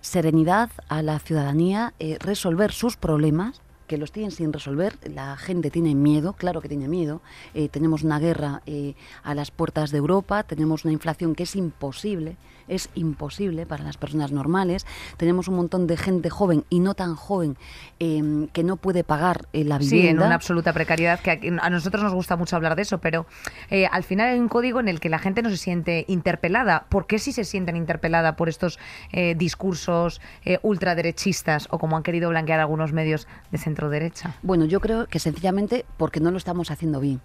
[0.00, 5.70] serenidad a la ciudadanía, eh, resolver sus problemas que los tienen sin resolver, la gente
[5.70, 7.22] tiene miedo, claro que tiene miedo,
[7.54, 11.54] eh, tenemos una guerra eh, a las puertas de Europa, tenemos una inflación que es
[11.54, 12.36] imposible,
[12.68, 17.14] es imposible para las personas normales, tenemos un montón de gente joven y no tan
[17.14, 17.56] joven
[18.00, 20.02] eh, que no puede pagar eh, la vivienda.
[20.02, 23.26] Sí, en una absoluta precariedad, que a nosotros nos gusta mucho hablar de eso, pero
[23.70, 26.86] eh, al final hay un código en el que la gente no se siente interpelada.
[26.88, 28.78] ¿Por qué sí se sienten interpelada por estos
[29.12, 30.20] eh, discursos
[30.62, 34.34] ultraderechistas o como han querido blanquear algunos medios de centro derecha?
[34.42, 37.20] Bueno, yo creo que sencillamente porque no lo estamos haciendo bien.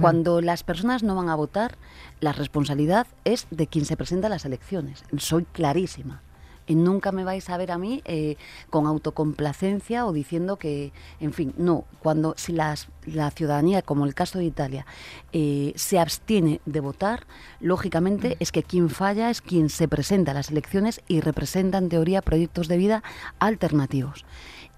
[0.00, 1.76] Cuando las personas no van a votar,
[2.20, 5.02] la responsabilidad es de quien se presenta a las elecciones.
[5.18, 6.22] Soy clarísima.
[6.66, 8.36] Y nunca me vais a ver a mí eh,
[8.68, 14.14] con autocomplacencia o diciendo que, en fin, no, cuando si las, la ciudadanía, como el
[14.14, 14.86] caso de Italia,
[15.32, 17.26] eh, se abstiene de votar,
[17.58, 21.88] lógicamente es que quien falla es quien se presenta a las elecciones y representa en
[21.88, 23.02] teoría proyectos de vida
[23.40, 24.24] alternativos.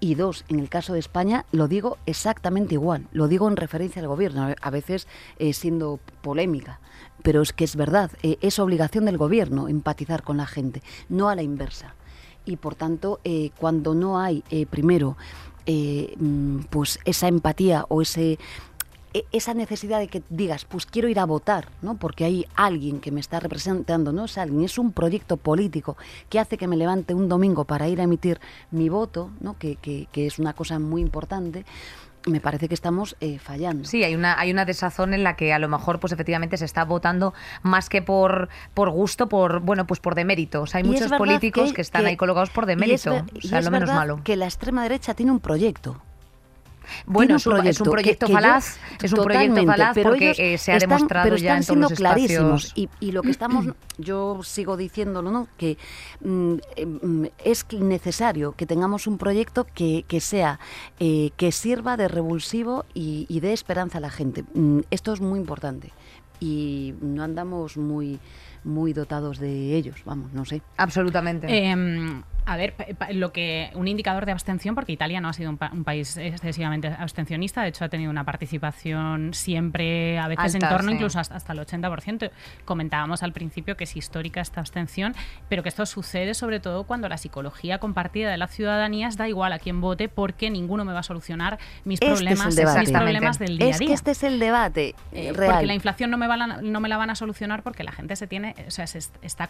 [0.03, 4.01] Y dos, en el caso de España lo digo exactamente igual, lo digo en referencia
[4.01, 5.07] al gobierno, a veces
[5.39, 6.81] eh, siendo polémica,
[7.21, 11.29] pero es que es verdad, eh, es obligación del gobierno empatizar con la gente, no
[11.29, 11.95] a la inversa.
[12.43, 15.15] Y por tanto, eh, cuando no hay, primero,
[15.65, 18.39] mm, pues esa empatía o ese
[19.31, 21.95] esa necesidad de que digas, pues quiero ir a votar, ¿no?
[21.97, 25.97] Porque hay alguien que me está representando, no es alguien, es un proyecto político
[26.29, 28.39] que hace que me levante un domingo para ir a emitir
[28.71, 29.57] mi voto, ¿no?
[29.57, 31.65] Que, que- que es una cosa muy importante.
[32.25, 33.83] Me parece que estamos eh, fallando.
[33.83, 36.63] Sí, hay una, hay una desazón en la que a lo mejor, pues efectivamente se
[36.63, 40.61] está votando más que por, por gusto, por bueno, pues por demérito.
[40.61, 43.11] O sea, hay Y muchos políticos que, están ahí colocados por y es demérito.
[43.13, 44.21] o y sea, es lo menos verdad malo.
[44.23, 46.01] Que la extrema derecha tiene un proyecto.
[47.05, 50.09] Bueno, es un, es un que- proyecto que yo- falaz, es un proyecto falaz pero
[50.09, 52.89] porque eh, se ha están- demostrado pero ya están en todos siendo los clarísimos espacios.
[53.01, 53.65] y, y lo que estamos
[53.97, 55.77] yo sigo diciéndolo no que
[56.21, 60.59] mm, eh, mm, es que necesario que tengamos un proyecto que, que sea
[60.99, 65.21] eh, que sirva de revulsivo y, y dé esperanza a la gente Mm, esto es
[65.21, 65.91] muy importante
[66.39, 68.19] y no andamos muy
[68.63, 71.47] muy dotados de ellos vamos no sé Absolutamente.
[71.49, 72.75] Em, a ver,
[73.11, 76.17] lo que un indicador de abstención, porque Italia no ha sido un, pa- un país
[76.17, 80.95] excesivamente abstencionista, de hecho ha tenido una participación siempre, a veces Alta, en torno sí.
[80.95, 82.31] incluso hasta, hasta el 80%.
[82.65, 85.15] Comentábamos al principio que es histórica esta abstención,
[85.49, 89.27] pero que esto sucede sobre todo cuando la psicología compartida de la ciudadanía es da
[89.27, 92.91] igual a quién vote porque ninguno me va a solucionar mis Este es problemas, mis
[92.91, 93.87] problemas del día a es día.
[93.87, 96.61] que este es el debate eh, Eh, real Porque la inflación no me, va la-
[96.61, 99.15] no me la van a solucionar porque la gente se tiene, o sea, se est-
[99.21, 99.49] está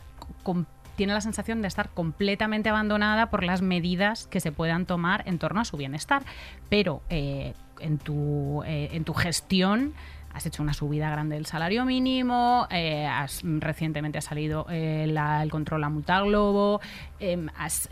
[0.96, 5.40] tiene la sensación de estar completamente abandonada por las medidas que se puedan tomar en
[5.40, 6.24] torno a su bienestar.
[6.70, 9.94] Pero eh, en, tu, eh, en tu gestión
[10.34, 13.08] has hecho una subida grande del salario mínimo, eh,
[13.60, 15.16] recientemente ha salido el
[15.52, 16.82] control a multa globo,
[17.56, 17.88] has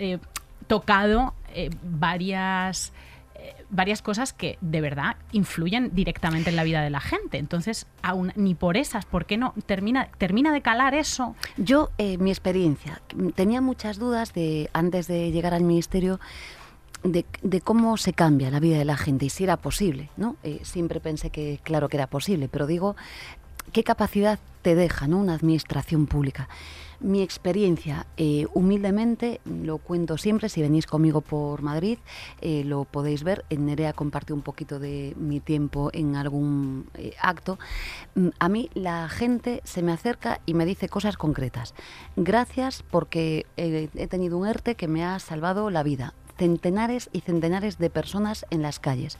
[0.65, 1.35] tocado
[1.83, 2.93] varias
[3.71, 7.37] varias cosas que de verdad influyen directamente en la vida de la gente.
[7.37, 11.35] Entonces, aún ni por esas, ¿por qué no termina, termina de calar eso?
[11.57, 13.01] Yo, eh, mi experiencia,
[13.33, 16.19] tenía muchas dudas de antes de llegar al ministerio
[17.03, 20.35] de, de cómo se cambia la vida de la gente y si era posible, ¿no?
[20.43, 22.95] Eh, siempre pensé que, claro, que era posible, pero digo,
[23.71, 25.17] ¿qué capacidad te deja, ¿no?
[25.17, 26.47] Una administración pública.
[27.03, 31.97] Mi experiencia, eh, humildemente, lo cuento siempre, si venís conmigo por Madrid,
[32.41, 33.43] eh, lo podéis ver.
[33.49, 37.57] En Nerea compartí un poquito de mi tiempo en algún eh, acto.
[38.13, 41.73] Mm, A mí la gente se me acerca y me dice cosas concretas.
[42.15, 46.13] Gracias porque he tenido un ERTE que me ha salvado la vida.
[46.37, 49.17] Centenares y centenares de personas en las calles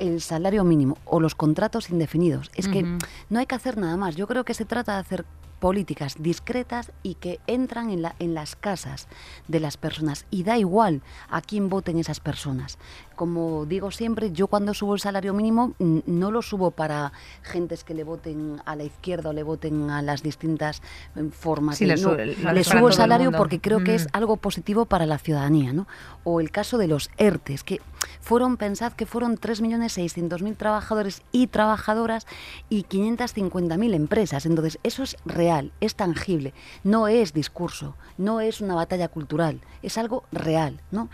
[0.00, 2.50] el salario mínimo o los contratos indefinidos.
[2.54, 2.82] Es que
[3.28, 4.16] no hay que hacer nada más.
[4.16, 5.24] Yo creo que se trata de hacer
[5.72, 9.06] políticas discretas y que entran en, la, en las casas
[9.46, 10.26] de las personas.
[10.28, 12.78] Y da igual a quién voten esas personas.
[13.14, 17.94] Como digo siempre, yo cuando subo el salario mínimo no lo subo para gentes que
[17.94, 20.82] le voten a la izquierda o le voten a las distintas
[21.14, 21.78] eh, formas.
[21.78, 24.08] Sí, de- le no, le- le subo el salario porque creo que es Mm.
[24.14, 25.86] algo positivo para la ciudadanía, ¿no?
[26.24, 27.80] O el caso de los ERTES, que
[28.20, 32.26] fueron, pensad que fueron 3.600.000 trabajadores y trabajadoras
[32.68, 34.44] y 550.000 empresas.
[34.46, 36.52] Entonces, eso es real, es tangible,
[36.84, 41.08] no es discurso, no es una batalla cultural, es algo real, ¿no?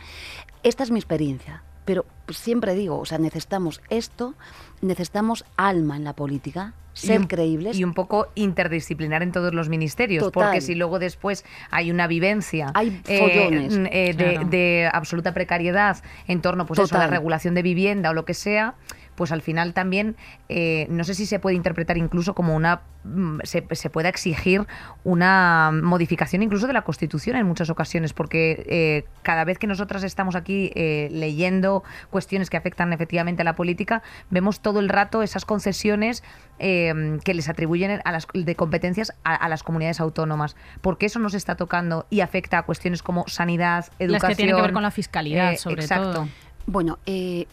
[0.62, 4.34] Esta es mi experiencia, pero siempre digo, o sea, necesitamos esto,
[4.82, 7.78] necesitamos alma en la política, Y ser un- creíbles.
[7.78, 10.44] Y un poco interdisciplinar en todos los ministerios, Total.
[10.48, 14.48] porque si luego después hay una vivencia Hay eh, eh, de, Claro.
[14.48, 18.34] de absoluta precariedad en torno pues eso, a la regulación de vivienda o lo que
[18.34, 18.74] sea,
[19.18, 20.14] pues al final también
[20.48, 24.64] eh, no sé si se puede interpretar incluso como una mm, se, se pueda exigir
[25.02, 30.04] una modificación incluso de la Constitución en muchas ocasiones, porque eh, cada vez que nosotras
[30.04, 35.24] estamos aquí eh, leyendo cuestiones que afectan efectivamente a la política, vemos todo el rato
[35.24, 36.22] esas concesiones
[36.60, 41.18] eh, que les atribuyen a las, de competencias a, a las comunidades autónomas, porque eso
[41.18, 44.12] nos está tocando y afecta a cuestiones como sanidad, educación.
[44.12, 46.12] Las que tienen que ver con la fiscalidad, eh, sobre exacto.
[46.12, 46.28] todo.
[46.70, 47.46] Bueno, eh,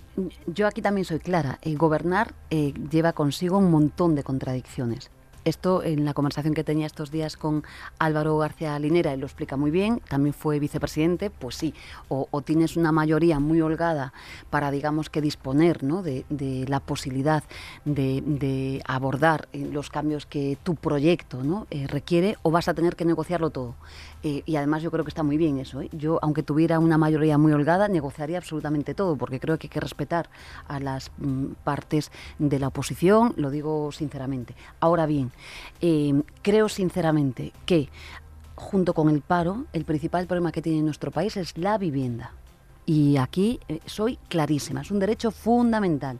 [0.45, 1.57] yo aquí también soy clara.
[1.61, 5.09] Eh, gobernar lleva consigo un montón de contradicciones.
[5.45, 7.63] Esto en la conversación que tenía estos días con
[7.99, 11.75] Álvaro García Linera, él lo explica muy bien, también fue vicepresidente, pues sí,
[12.09, 14.11] o, tienes una mayoría muy holgada
[14.49, 16.01] para, digamos, que disponer ¿no?
[16.01, 16.25] de,
[16.67, 17.43] la posibilidad
[17.85, 21.67] de, abordar eh, los cambios que tu proyecto ¿no?
[21.69, 23.75] Eh, requiere, o vas a tener que negociarlo todo.
[24.23, 25.83] Eh, y además yo creo que está muy bien eso.
[25.91, 29.79] Yo, aunque tuviera una mayoría muy holgada, negociaría absolutamente todo, porque creo que hay que
[29.79, 30.31] respetar
[30.67, 34.55] a las mm, partes de la oposición, lo digo sinceramente.
[34.79, 35.31] Ahora bien,
[35.81, 37.89] eh, creo sinceramente que
[38.55, 42.31] junto con el paro, el principal problema que tiene nuestro país es la vivienda.
[42.85, 46.19] Y aquí eh, soy clarísima, es un derecho fundamental.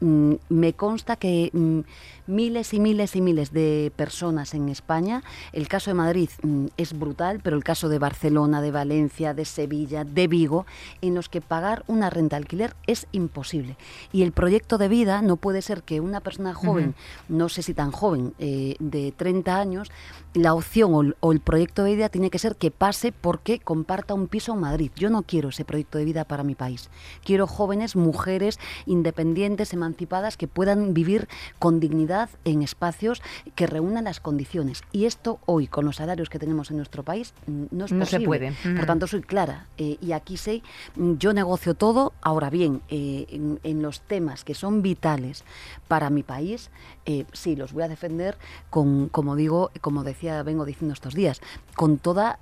[0.00, 1.80] Mm, me consta que mm,
[2.26, 5.22] miles y miles y miles de personas en España.
[5.52, 9.44] El caso de Madrid mm, es brutal, pero el caso de Barcelona, de Valencia, de
[9.44, 10.66] Sevilla, de Vigo,
[11.00, 13.76] en los que pagar una renta alquiler es imposible.
[14.12, 16.94] Y el proyecto de vida no puede ser que una persona joven,
[17.28, 19.90] no sé si tan joven, eh, de 30 años,
[20.34, 24.26] la opción o, el proyecto de vida tiene que ser que pase porque comparta un
[24.26, 24.90] piso en Madrid.
[24.96, 26.90] Yo no quiero ese proyecto de vida para mi país.
[27.24, 33.22] Quiero jóvenes, mujeres independientes, emancipadas, que puedan vivir con dignidad en espacios
[33.54, 34.82] que reúnan las condiciones.
[34.92, 38.20] Y esto hoy, con los salarios que tenemos en nuestro país, no es no se
[38.20, 38.52] puede.
[38.76, 39.66] Por tanto, soy clara.
[39.78, 40.62] Eh, y aquí sé,
[40.96, 42.12] yo negocio todo.
[42.20, 43.26] Ahora bien, eh,
[43.62, 45.44] en, los temas que son vitales
[45.88, 46.70] para mi país,
[47.06, 48.36] eh, sí, los voy a defender
[48.70, 51.40] con, como digo, como decía, vengo diciendo estos días,
[51.76, 52.38] con toda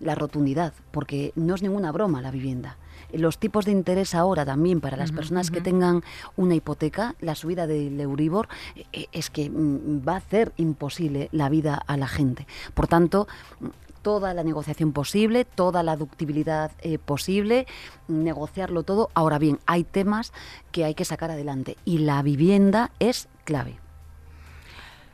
[0.00, 2.78] la rotundidad, porque no es ninguna broma la vivienda
[3.12, 6.02] los tipos de interés ahora también para las personas que tengan
[6.36, 8.48] una hipoteca, la subida del Euribor
[8.92, 12.46] eh, es que mm, va a hacer imposible la vida a la gente.
[12.74, 13.26] Por tanto,
[14.06, 17.66] toda la negociación posible, toda la ductibilidad eh, posible,
[18.06, 19.10] negociarlo todo.
[19.14, 20.32] Ahora bien, hay temas
[20.70, 23.80] que hay que sacar adelante y la vivienda es clave.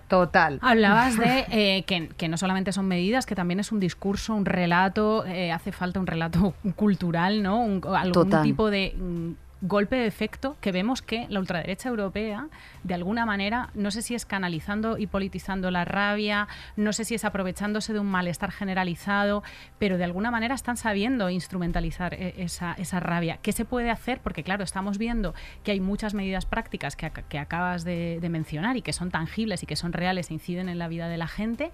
[0.08, 0.58] Total.
[0.60, 5.24] Hablabas de eh, que, no solamente son medidas, que también es un discurso, un relato,
[5.24, 7.80] eh, hace falta un relato cultural, ¿no?
[7.96, 9.30] algún tipo de mm,
[9.62, 12.48] golpe de efecto que vemos que la ultraderecha europea,
[12.82, 17.14] de alguna manera, no sé si es canalizando y politizando la rabia, no sé si
[17.14, 19.44] es aprovechándose de un malestar generalizado,
[19.78, 23.38] pero de alguna manera están sabiendo instrumentalizar eh, esa, esa rabia.
[23.40, 24.20] ¿Qué se puede hacer?
[24.20, 28.82] Porque claro, estamos viendo que hay muchas medidas prácticas que, que acabas de, mencionar y
[28.82, 31.70] que son tangibles y que son reales e inciden en la vida de la gente,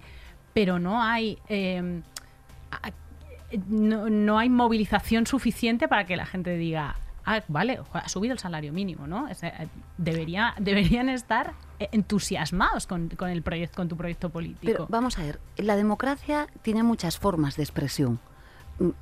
[0.53, 1.39] pero no hay...
[1.49, 2.01] Eh,
[3.67, 6.97] no, no, hay movilización suficiente para que la gente diga,
[7.29, 9.27] ah, vale, ha subido el salario mínimo, ¿no?
[9.97, 14.61] Debería, deberían estar entusiasmados con, el proyecto, con tu proyecto político.
[14.65, 18.19] Pero vamos a ver, la democracia tiene muchas formas de expresión.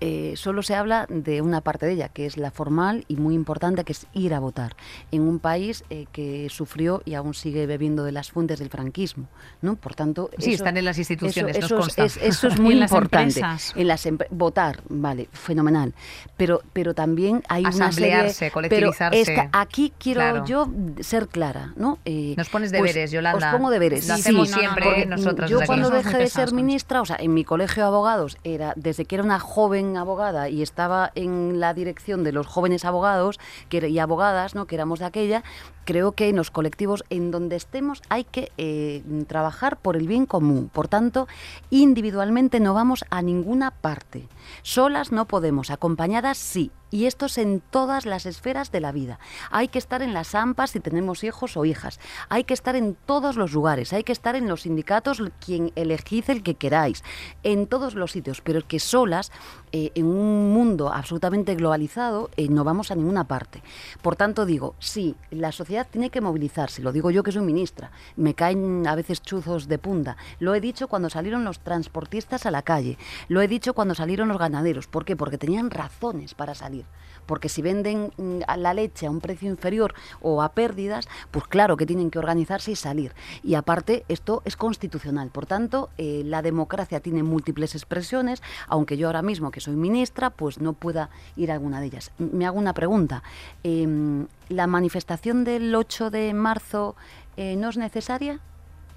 [0.01, 3.35] Eh, solo se habla de una parte de ella, que es la formal y muy
[3.35, 4.75] importante, que es ir a votar,
[5.11, 9.27] en un país eh, que sufrió y aún sigue bebiendo de las fuentes del franquismo.
[9.61, 9.75] ¿no?
[9.75, 13.41] Por tanto, sí, están en las instituciones, eso, es, eso es muy importante.
[13.75, 15.93] En las votar, vale, fenomenal.
[16.37, 18.51] Pero, pero también hay una serie...
[18.51, 19.49] colectivizarse.
[19.51, 20.69] aquí quiero yo
[21.01, 21.73] ser clara.
[21.75, 21.99] ¿no?
[22.05, 23.47] Eh, nos pones pues, deberes, Yolanda.
[23.47, 24.07] Os pongo deberes.
[24.07, 25.07] Lo hacemos siempre.
[25.47, 29.05] Yo cuando dejé de ser ministra, o sea, en mi colegio de abogados, era desde
[29.05, 33.37] que era una joven joven abogada y estaba en la dirección de los jóvenes abogados
[33.67, 34.65] que, y abogadas, ¿no?
[34.65, 35.43] que éramos de aquella,
[35.83, 40.25] creo que en los colectivos en donde estemos hay que eh, trabajar por el bien
[40.25, 40.69] común.
[40.71, 41.27] Por tanto,
[41.69, 44.29] individualmente no vamos a ninguna parte.
[44.61, 46.71] Solas no podemos, acompañadas sí.
[46.89, 49.19] Y esto es en todas las esferas de la vida.
[49.51, 51.99] Hay que estar en las AMPAs si tenemos hijos o hijas.
[52.29, 53.93] Hay que estar en todos los lugares.
[53.93, 57.03] Hay que estar en los sindicatos, quien elegís el que queráis.
[57.43, 58.41] En todos los sitios.
[58.41, 59.31] Pero que solas,
[59.71, 63.61] eh, en un mundo absolutamente globalizado, eh, no vamos a ninguna parte.
[64.01, 66.81] Por tanto, digo, sí, la sociedad tiene que movilizarse.
[66.81, 67.91] Lo digo yo que soy ministra.
[68.15, 70.17] Me caen a veces chuzos de punta.
[70.39, 72.97] Lo he dicho cuando salieron los transportistas a la calle.
[73.27, 74.87] Lo he dicho cuando salieron los ganaderos.
[74.87, 75.15] ¿Por qué?
[75.15, 76.85] Porque tenían razones para salir
[77.27, 81.77] porque si venden mm, la leche a un precio inferior o a pérdidas, pues claro
[81.77, 83.13] que tienen que organizarse y salir.
[83.43, 85.29] Y aparte, esto es constitucional.
[85.29, 90.31] Por tanto, eh, la democracia tiene múltiples expresiones, aunque yo ahora mismo, que soy ministra,
[90.31, 92.11] pues no pueda ir a alguna de ellas.
[92.17, 93.21] Me hago una pregunta.
[93.63, 96.95] Em, ¿La manifestación del 8 de marzo
[97.35, 98.39] eh, no es necesaria?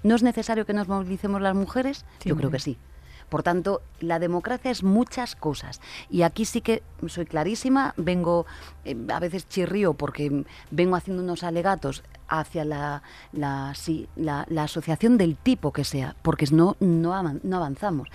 [0.03, 2.05] ¿No es necesario que nos movilicemos las mujeres?
[2.23, 2.77] Yo creo que sí.
[3.31, 5.79] Por tanto, la democracia es muchas cosas.
[6.09, 8.45] Y aquí sí que soy clarísima, vengo,
[8.83, 13.73] eh, a veces chirrío porque vengo haciendo unos alegatos hacia la, la,
[14.17, 18.09] la, asociación del tipo que sea, porque no, no, avanzamos.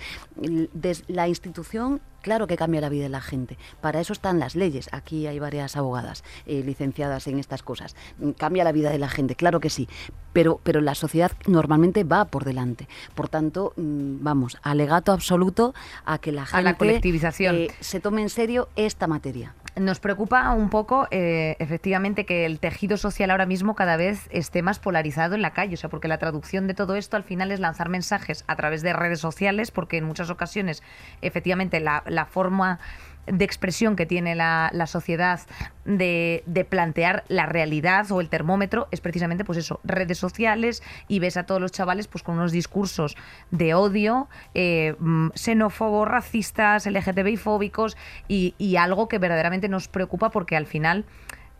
[1.07, 3.57] la institución claro que cambia la vida de la gente.
[3.79, 4.89] Para eso están las leyes.
[4.91, 7.95] Aquí hay varias abogadas eh, licenciadas en estas cosas.
[8.19, 9.87] Mm, Cambia la vida de la gente, claro que sí.
[10.33, 12.89] Pero, pero la sociedad normalmente va por delante.
[13.15, 15.73] Por tanto, mm, vamos, alegato absoluto
[16.03, 17.55] a que la gente A la colectivización.
[17.55, 19.55] eh, se tome en serio esta materia.
[19.79, 24.63] Nos preocupa un poco, eh, efectivamente, que el tejido social ahora mismo cada vez esté
[24.63, 25.75] más polarizado en la calle.
[25.75, 28.81] O sea, porque la traducción de todo esto al final es lanzar mensajes a través
[28.81, 30.81] de redes sociales, porque en muchas ocasiones,
[31.21, 32.79] efectivamente, la, la forma
[33.27, 35.41] de expresión que tiene la, la sociedad
[35.85, 41.19] de, de plantear la realidad o el termómetro es precisamente pues eso, redes sociales y
[41.19, 43.15] ves a todos los chavales pues con unos discursos
[43.51, 47.97] de odio, eh, mm, xenófobos, racistas, LGTBI fóbicos
[48.27, 51.05] y, y algo que verdaderamente nos preocupa porque al final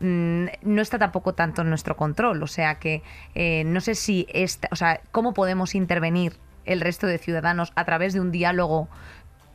[0.00, 2.42] mm, no está tampoco tanto en nuestro control.
[2.42, 3.02] O sea que
[3.34, 6.38] eh, no sé si esta, o sea, cómo podemos intervenir
[6.68, 8.88] el resto de ciudadanos a través de un diálogo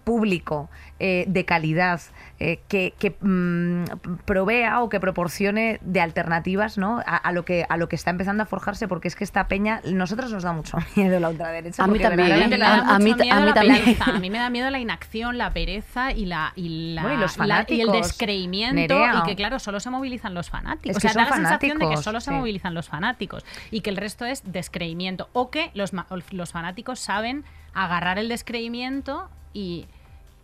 [0.03, 2.01] público eh, de calidad
[2.39, 3.83] eh, que, que, mm,
[4.25, 6.99] provea o que proporcione de alternativas ¿no?
[7.05, 9.47] a, a lo que a lo que está empezando a forjarse porque es que esta
[9.47, 12.31] peña nosotros nos da mucho miedo la ultraderecha A mí también,
[12.63, 13.19] A- mí
[13.53, 13.83] también.
[13.83, 14.05] pereza.
[14.05, 17.21] A mí me da miedo la inacción, la pereza y la y la Bueno, y
[17.21, 19.21] los la- y el descreimiento Nerea.
[19.23, 20.97] y que claro solo se movilizan los fanáticos.
[20.97, 22.35] Es o que sea, son da la sensación de que solo se sí.
[22.35, 25.91] movilizan los fanáticos y que el resto es descreimiento o que los
[26.31, 29.85] los fanáticos saben agarrar el descreimiento y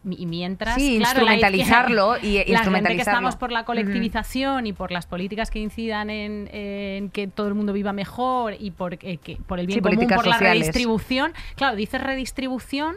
[0.07, 4.67] y mientras Sí, claro, la instrumentalizarlo izquierda- y, la gente que estamos por la colectivización
[4.67, 8.71] y por las políticas que incidan en, en que todo el mundo viva mejor y
[8.71, 11.33] por, eh, que, por el bien Sí, común, por la redistribución.
[11.55, 12.95] Claro, dices redistribución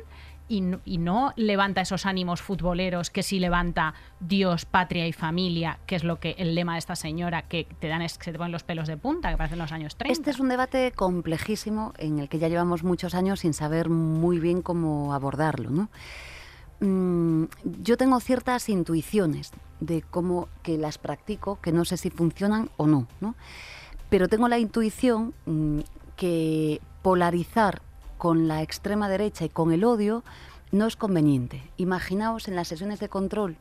[0.49, 5.79] y no, y no levanta esos ánimos futboleros que sí levanta Dios, patria y familia,
[5.87, 8.33] que es lo que el lema de esta señora que te dan es que se
[8.33, 10.13] te ponen los pelos de punta, que parecen los años 30.
[10.13, 14.39] Este es un debate complejísimo en el que ya llevamos muchos años sin saber muy
[14.41, 15.71] bien cómo abordarlo.
[15.71, 15.89] ¿no?
[16.83, 17.45] Mm,
[17.81, 22.89] yo tengo ciertas intuiciones de cómo que las practico, que no sé si funcionan o
[22.89, 23.37] no, ¿no?
[24.13, 25.79] pero tengo la intuición mm,
[26.17, 27.81] que polarizar
[28.19, 30.23] con la extrema derecha y con el odio
[30.71, 31.63] no es conveniente.
[31.79, 33.57] Imaginaos en las sesiones de control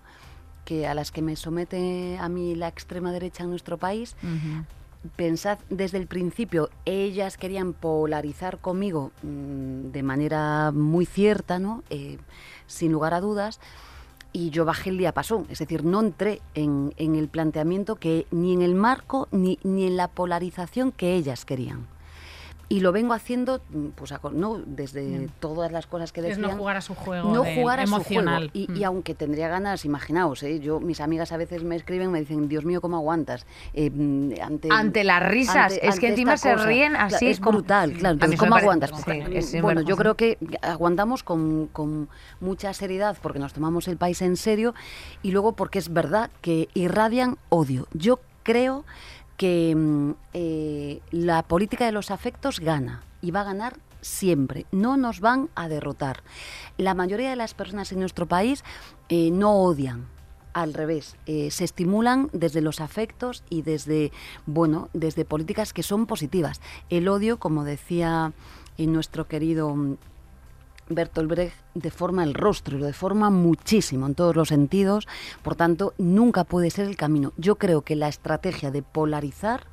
[0.66, 4.18] que a las que me somete a mí la extrema derecha en nuestro país,
[5.16, 11.84] pensad desde el principio, ellas querían polarizar conmigo mm, de manera muy cierta, ¿no?
[11.89, 12.18] Eh,
[12.68, 13.60] sin lugar a dudas,
[14.34, 18.54] y yo bajé el diapasón, es decir, no entré en, en el planteamiento que ni
[18.54, 21.88] en el marco ni, ni en la polarización que ellas querían.
[22.72, 26.42] Y lo vengo haciendo, mm, pues, no desde todas las cosas que es decían.
[26.52, 28.44] no jugar a su juego no de- jugar a emocional.
[28.46, 28.72] su juego.
[28.72, 28.78] Y, Mm.
[28.78, 30.60] y aunque tendría ganas, imaginaos, ¿eh?
[30.62, 33.46] yo mis amigas a veces me escriben, me dicen, Dios mío, ¿cómo aguantas?
[33.74, 37.92] Eh, mm, ante, Ante las risas, es que encima se ríen así Es como- brutal,
[37.92, 38.14] claro.
[38.14, 38.92] Entonces, ¿cómo aguantas?
[39.04, 42.08] sí, es- es bueno, yo creo que aguantamos con, con
[42.40, 44.74] mucha seriedad porque nos tomamos el país en serio
[45.22, 47.88] y luego porque es verdad que irradian odio.
[47.94, 48.86] Yo creo
[49.42, 54.68] que mm, eh, la política de los afectos gana y va a ganar siempre.
[54.72, 56.22] No nos van a derrotar.
[56.78, 58.64] La mayoría de las personas en nuestro país
[59.10, 60.06] eh, no odian.
[60.54, 64.12] Al revés, eh, se estimulan desde los afectos y desde,
[64.46, 66.62] bueno, desde políticas que son positivas.
[66.92, 68.34] El odio, como decía
[68.78, 69.98] nuestro querido mm,
[70.90, 75.08] Bertolt Brecht deforma el rostro, lo deforma muchísimo en todos los sentidos,
[75.42, 77.34] por tanto, nunca puede ser el camino.
[77.38, 79.68] Yo creo que la estrategia de polarizar,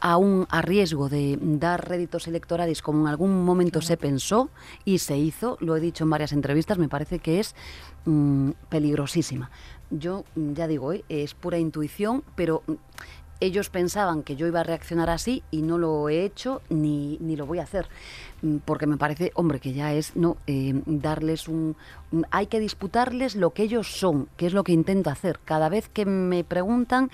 [0.00, 4.48] aún a riesgo de dar réditos electorales como en algún momento se pensó
[4.84, 7.54] y se hizo, lo he dicho en varias entrevistas, me parece que es
[8.04, 9.50] mm, peligrosísima.
[9.90, 12.62] Yo, ya digo, eh, es pura intuición, pero
[13.40, 17.36] ellos pensaban que yo iba a reaccionar así y no lo he hecho ni, ni
[17.36, 17.86] lo voy a hacer.
[18.42, 21.76] Mm, Porque me parece, hombre, que ya es no eh, darles un,
[22.12, 25.38] un- Hay que disputarles lo que ellos son, que es lo que intento hacer.
[25.44, 27.10] Cada vez que me preguntan,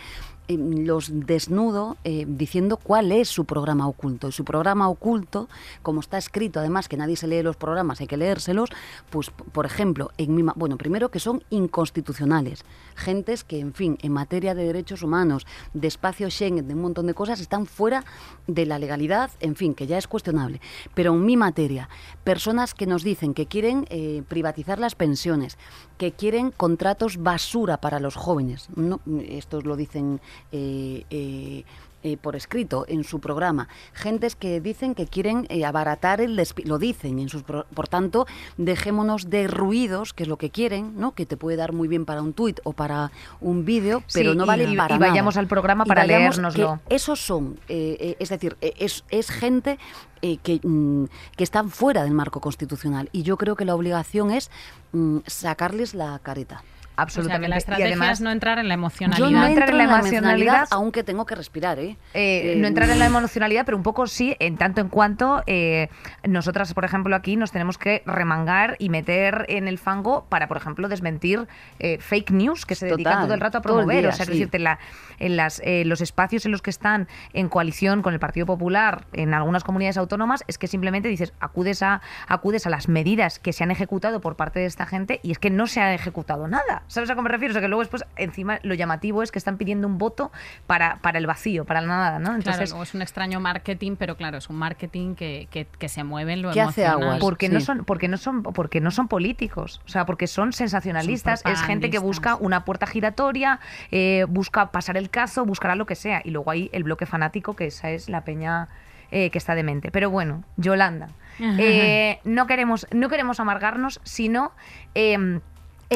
[0.49, 4.29] eh, los desnudo eh, diciendo cuál es su programa oculto.
[4.29, 5.49] Y su programa oculto,
[5.83, 8.71] como está escrito, además que nadie se lee los programas, hay que leérselos,
[9.11, 12.65] pues, por ejemplo, en mi, bueno, primero que son inconstitucionales.
[12.95, 17.07] Gentes que, en fin, en materia de derechos humanos, de espacio Schengen, de un montón
[17.07, 18.05] de cosas, están fuera
[18.47, 20.61] de la legalidad, en fin, que ya es cuestionable.
[20.95, 21.89] Pero en mi materia,
[22.23, 25.59] personas que nos dicen que quieren eh, privatizar las pensiones,
[25.99, 28.69] que quieren contratos basura para los jóvenes.
[28.75, 30.21] No, estos lo dicen
[30.53, 31.65] eh, eh,
[32.05, 36.69] eh, por escrito en su programa, gentes que dicen que quieren eh, abaratar el despido,
[36.69, 38.27] lo dicen en sus pro- por tanto,
[38.59, 41.13] dejémonos de ruidos, que es lo que quieren, ¿no?
[41.13, 44.37] Que te puede dar muy bien para un tuit o para un vídeo, pero Sí,
[44.39, 45.11] no vale y- para y nada.
[45.11, 46.79] vayamos al programa para leérnoslo.
[46.91, 49.79] esos son, eh, eh, es decir, es, es gente
[50.21, 51.05] eh, que, mm,
[51.37, 54.51] que están fuera del marco constitucional y yo creo que la obligación es
[54.93, 56.63] mm, sacarles la careta.
[56.95, 57.47] O sea, Absolutamente.
[57.47, 59.31] que la y estrategia además, es no entrar en la Yo emocionalidad.
[59.31, 61.97] no entrar en la emocionalidad, emocionalidad, aunque tengo que respirar, ¿eh?
[62.15, 65.43] Eh, Eh, no entrar en la emocionalidad, pero un poco sí, en tanto en cuanto
[65.47, 65.89] eh,
[66.23, 70.57] nosotras, por ejemplo, aquí nos tenemos que remangar y meter en el fango para, por
[70.57, 71.49] ejemplo, desmentir
[71.81, 74.01] eh, fake news que se dedican Total, todo el rato a promover.
[74.03, 74.33] día, o sea, sí.
[74.33, 74.79] decirte, la-
[75.19, 79.07] en las, eh, los espacios en los que están en coalición con el Partido Popular
[79.13, 83.53] en algunas comunidades autónomas, es que simplemente dices, acudes a, acudes a las medidas que
[83.53, 86.47] se han ejecutado por parte de esta gente y es que no se ha ejecutado
[86.47, 86.83] nada.
[86.87, 87.53] ¿Sabes a qué me refiero?
[87.53, 90.31] O sea, que luego después, encima, lo llamativo es que están pidiendo un voto
[90.67, 92.25] para, para el vacío, para la nada, ¿no?
[92.27, 95.89] Claro, Entonces, luego es un extraño marketing, pero claro, es un marketing que, que, que
[95.89, 97.09] se mueve en lo Que hace emocional.
[97.09, 97.21] aguas.
[97.21, 97.53] porque Sí.
[97.55, 101.53] no son porque no son porque no son políticos o sea porque son sensacionalistas Son
[101.53, 103.61] es gente que busca una puerta giratoria
[103.91, 107.55] eh, busca pasar el cazo buscará lo que sea y luego hay el bloque fanático
[107.57, 108.69] que esa es la peña
[109.11, 111.09] eh, que está demente pero bueno Yolanda
[111.41, 114.53] eh, no queremos no queremos amargarnos sino
[114.95, 115.41] em,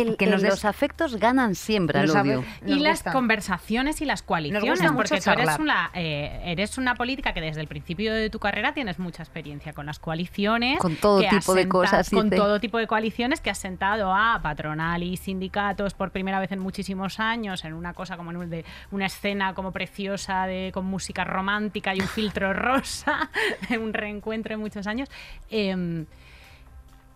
[0.02, 2.44] El- que el- nos los afectos ganan siempre al odio.
[2.66, 3.12] Y nos las gusta.
[3.12, 7.40] conversaciones y las coaliciones, gusta mucho porque tú eres una, eh, eres una política que
[7.40, 10.78] desde el principio de tu carrera tienes mucha experiencia con las coaliciones.
[10.78, 12.36] Con todo tipo de cosas, Con dice.
[12.36, 16.58] todo tipo de coaliciones que has sentado a patronal y sindicatos por primera vez en
[16.60, 20.84] muchísimos años, en una cosa como en un- de, una escena como preciosa de, con
[20.86, 23.30] música romántica y un filtro rosa,
[23.68, 25.08] de un reencuentro de muchos años.
[25.50, 26.06] Em,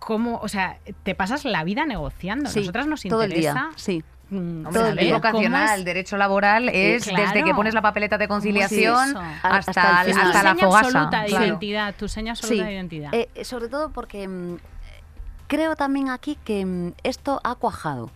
[0.06, 2.50] ¿Cómo, o sea, te pasas la vida negociando?
[2.50, 4.02] Sí, Nosotras nos todo el interesa día, sí.
[4.30, 5.14] mm, Hombre, Todo la el día.
[5.14, 7.22] vocacional, el es- derecho laboral es claro.
[7.24, 10.26] desde que pones la papeleta de conciliación hasta, hasta el el- final.
[10.28, 10.86] hasta tu la seña fogasa.
[10.86, 11.44] absoluta de claro.
[11.46, 13.14] identidad, tu seña absoluta Sí, de identidad.
[13.14, 14.56] eh, eh, sobre todo porque mm,
[15.46, 18.10] creo también aquí que mm, esto ha cuajado.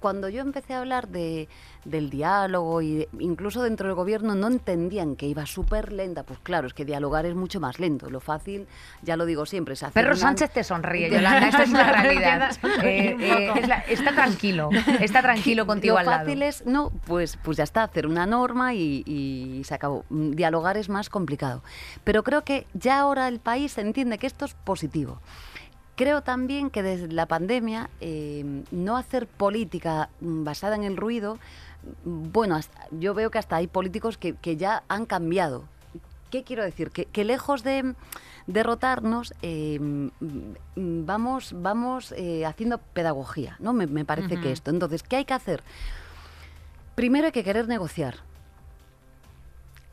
[0.00, 1.48] Cuando yo empecé a hablar de,
[1.88, 6.38] del diálogo y de- incluso dentro del gobierno no entendían que iba súper lenta, pues
[6.40, 8.10] claro, es que dialogar es mucho más lento.
[8.10, 8.66] Lo fácil,
[9.02, 11.48] ya lo digo siempre, es hacer Perro una- Sánchez te sonríe, Yolanda.
[11.48, 12.50] Esto es una realidad.
[12.82, 14.68] Eh, eh, es la- está tranquilo.
[15.00, 16.18] Está tranquilo contigo Lo al lado.
[16.20, 20.04] fácil es, no, pues, pues ya está, hacer una norma y, y se acabó.
[20.10, 21.62] Mm, Dialogar es más complicado.
[22.04, 25.20] Pero creo que ya ahora el país entiende que esto es positivo.
[25.96, 31.38] Creo también que desde la pandemia eh, no hacer política mm, basada en el ruido,
[32.04, 35.64] bueno, hasta- yo veo que hasta hay políticos que, que ya han cambiado.
[36.30, 36.90] ¿Qué quiero decir?
[36.90, 37.94] Que, que lejos de
[38.46, 39.78] derrotarnos, eh,
[40.76, 43.72] vamos, vamos eh, haciendo pedagogía, ¿no?
[43.72, 44.70] Me, me parece que esto.
[44.70, 45.62] Entonces, ¿qué hay que hacer?
[46.94, 48.16] Primero hay que querer negociar.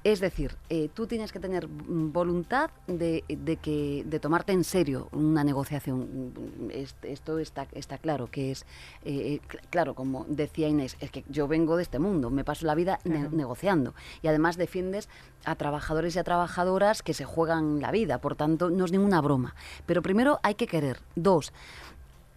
[0.05, 5.09] Es decir, eh, tú tienes que tener voluntad de, de que, de tomarte en serio
[5.11, 6.31] una negociación.
[6.71, 8.67] Es- Esto está, está claro, que es,
[9.03, 12.67] eh, cl- claro, como decía Inés, es que yo vengo de este mundo, me paso
[12.67, 13.95] la vida ne- negociando.
[14.21, 15.09] Y además defiendes
[15.43, 19.21] a trabajadores y a trabajadoras que se juegan la vida, por tanto, no es ninguna
[19.21, 19.55] broma.
[19.87, 20.99] Pero primero hay que querer.
[21.15, 21.51] Dos,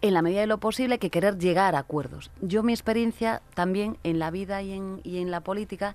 [0.01, 2.31] en la medida de lo posible hay que querer llegar a acuerdos.
[2.41, 5.93] Yo mi experiencia también en la vida y en, y en la política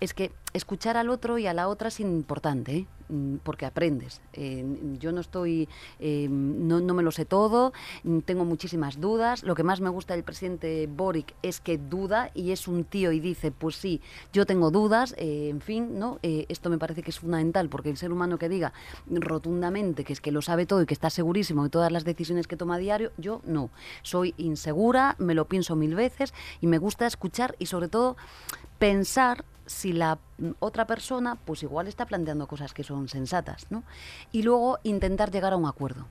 [0.00, 2.86] es que escuchar al otro y a la otra es importante, ¿eh?
[3.12, 4.22] Mm, porque aprendes.
[4.32, 4.64] Eh,
[4.98, 5.68] yo no estoy,
[6.00, 7.74] eh, no, no me lo sé todo,
[8.04, 9.42] mm, tengo muchísimas dudas.
[9.42, 13.12] Lo que más me gusta del presidente Boric es que duda y es un tío
[13.12, 14.00] y dice, pues sí,
[14.32, 16.18] yo tengo dudas, en fin, ¿no?
[16.22, 18.72] Esto me parece que es fundamental porque el ser humano que diga
[19.10, 22.46] rotundamente que es que lo sabe todo y que está segurísimo de todas las decisiones
[22.46, 23.70] que toma a diario, yo no.
[24.02, 28.16] Soy insegura, me lo pienso mil veces y me gusta escuchar y sobre todo
[28.78, 30.18] pensar si la
[30.60, 33.82] otra persona pues igual está planteando cosas que son sensatas, ¿no?
[34.30, 36.06] Y luego intentar llegar a un acuerdo.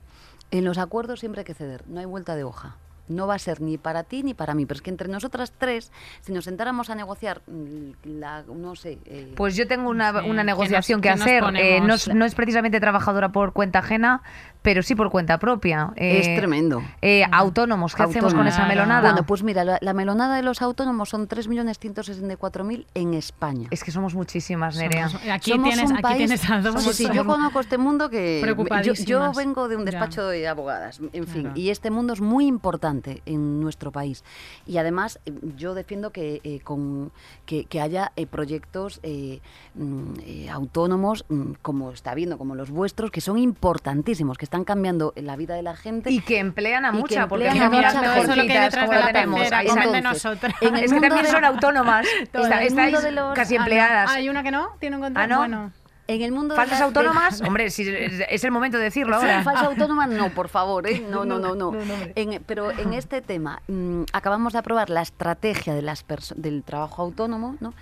[0.50, 2.76] En los acuerdos siempre hay que ceder, no hay vuelta de hoja.
[3.12, 5.52] No va a ser ni para ti ni para mí, pero es que entre nosotras
[5.56, 8.98] tres, si nos sentáramos a negociar, mm, la, no sé...
[9.06, 11.44] eh, Pues yo tengo una, Sí, una ¿qué negociación nos- que hacer.
[11.56, 14.22] Eh, no, es, no es precisamente trabajadora por cuenta ajena,
[14.62, 15.92] pero sí por cuenta propia.
[15.96, 16.82] Eh, es tremendo.
[17.02, 19.10] eh, autónomos, ¿qué hacemos con esa melonada?
[19.12, 23.68] Bueno, pues mira, la, la melonada de los autónomos son 3.164.000 en España.
[23.70, 25.08] Es que somos muchísimas, Nerea.
[25.08, 26.82] Somos- aquí Somos tienes, un aquí país- tienes a dos.
[26.82, 28.40] Sí, sí, yo conozco este mundo que
[28.84, 29.90] yo, yo vengo de un Ya.
[29.92, 31.56] despacho de abogadas, en fin, Claro.
[31.58, 33.01] y este mundo es muy importante.
[33.02, 34.24] Importante en nuestro país.
[34.66, 37.12] Y además, eh, yo defiendo que, eh, con,
[37.46, 39.40] que, que haya eh, proyectos eh,
[39.74, 44.64] mm, eh, autónomos, mm, como está viendo, como los vuestros, que son importantísimos, que están
[44.64, 46.10] cambiando la vida de la gente.
[46.10, 47.78] Y que emplean a Y que mucha, porque gente.
[47.80, 49.40] Eso es lo que hay detrás como de la tenemos.
[49.40, 50.54] pecera, de nosotras.
[50.60, 52.06] en el Es que también de- son autónomas.
[52.22, 53.64] Está- estáis los- casi Ah, no.
[53.64, 54.10] empleadas.
[54.10, 55.24] Hay una que no, tiene un contrato.
[55.24, 55.38] Ah, ¿no?
[55.38, 55.72] Bueno.
[56.08, 57.40] En el mundo de ¿Falsas de- autónomas?
[57.46, 59.42] Hombre, si es el momento de decirlo Sí, ahora.
[59.44, 61.00] falsa autónoma no, por favor, ¿eh?
[61.10, 61.72] No, no, no, no.
[61.72, 62.12] no, no, hombre.
[62.16, 66.62] En- pero en este tema mm, acabamos de aprobar la estrategia de las perso- del
[66.64, 67.72] trabajo autónomo, ¿no?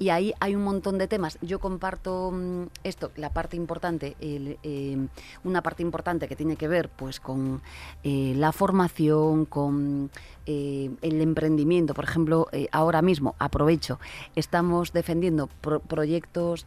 [0.00, 1.36] Y ahí hay un montón de temas.
[1.42, 4.96] Yo comparto mm, esto, la parte importante, el, eh,
[5.44, 7.60] una parte importante que tiene que ver pues con
[8.02, 10.10] eh, la formación, con
[10.46, 11.92] eh, el emprendimiento.
[11.94, 14.00] Por ejemplo, ahora mismo, aprovecho,
[14.34, 16.64] estamos defendiendo pro- proyectos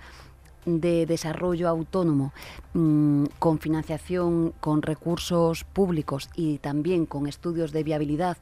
[0.66, 2.34] de desarrollo autónomo
[2.74, 8.38] mm, con financiación, con recursos públicos y también con estudios de viabilidad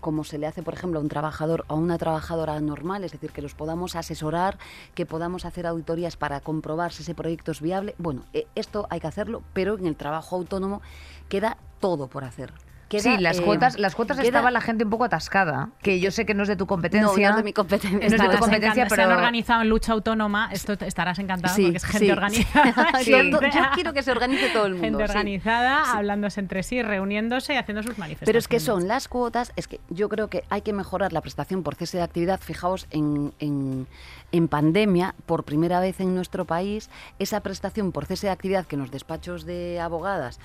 [0.00, 3.12] como se le hace, por ejemplo, a un trabajador o a una trabajadora normal, es
[3.12, 4.58] decir, que los podamos asesorar,
[4.94, 7.94] que podamos hacer auditorías para comprobar si ese proyecto es viable.
[7.98, 10.82] Bueno, eh, esto hay que hacerlo, pero en el trabajo autónomo
[11.28, 12.52] queda todo por hacer.
[12.88, 16.00] Queda, sí, las eh, cuotas, las cuotas queda- estaba la gente un poco atascada, que
[16.00, 17.06] yo sé que no es de tu competencia.
[17.06, 17.98] No, no es de mi competencia.
[17.98, 21.54] No es de tu competencia, pero Se han organizado en lucha autónoma, esto estarás encantado
[21.54, 22.10] Sí, porque es gente sí.
[22.12, 22.74] organizada.
[23.02, 23.10] Sí.
[23.10, 23.38] Yo- yo
[23.74, 25.10] quiero que se organice todo el mundo, Gente sí.
[25.10, 28.26] organizada, hablándose entre sí, reuniéndose y haciendo sus manifestaciones.
[28.26, 31.20] Pero es que son las cuotas, es que yo creo que hay que mejorar la
[31.20, 32.40] prestación por cese de actividad.
[32.40, 33.86] Fijaos, en, en,
[34.32, 38.76] en pandemia, por primera vez en nuestro país, esa prestación por cese de actividad que
[38.76, 40.40] en los despachos de abogadas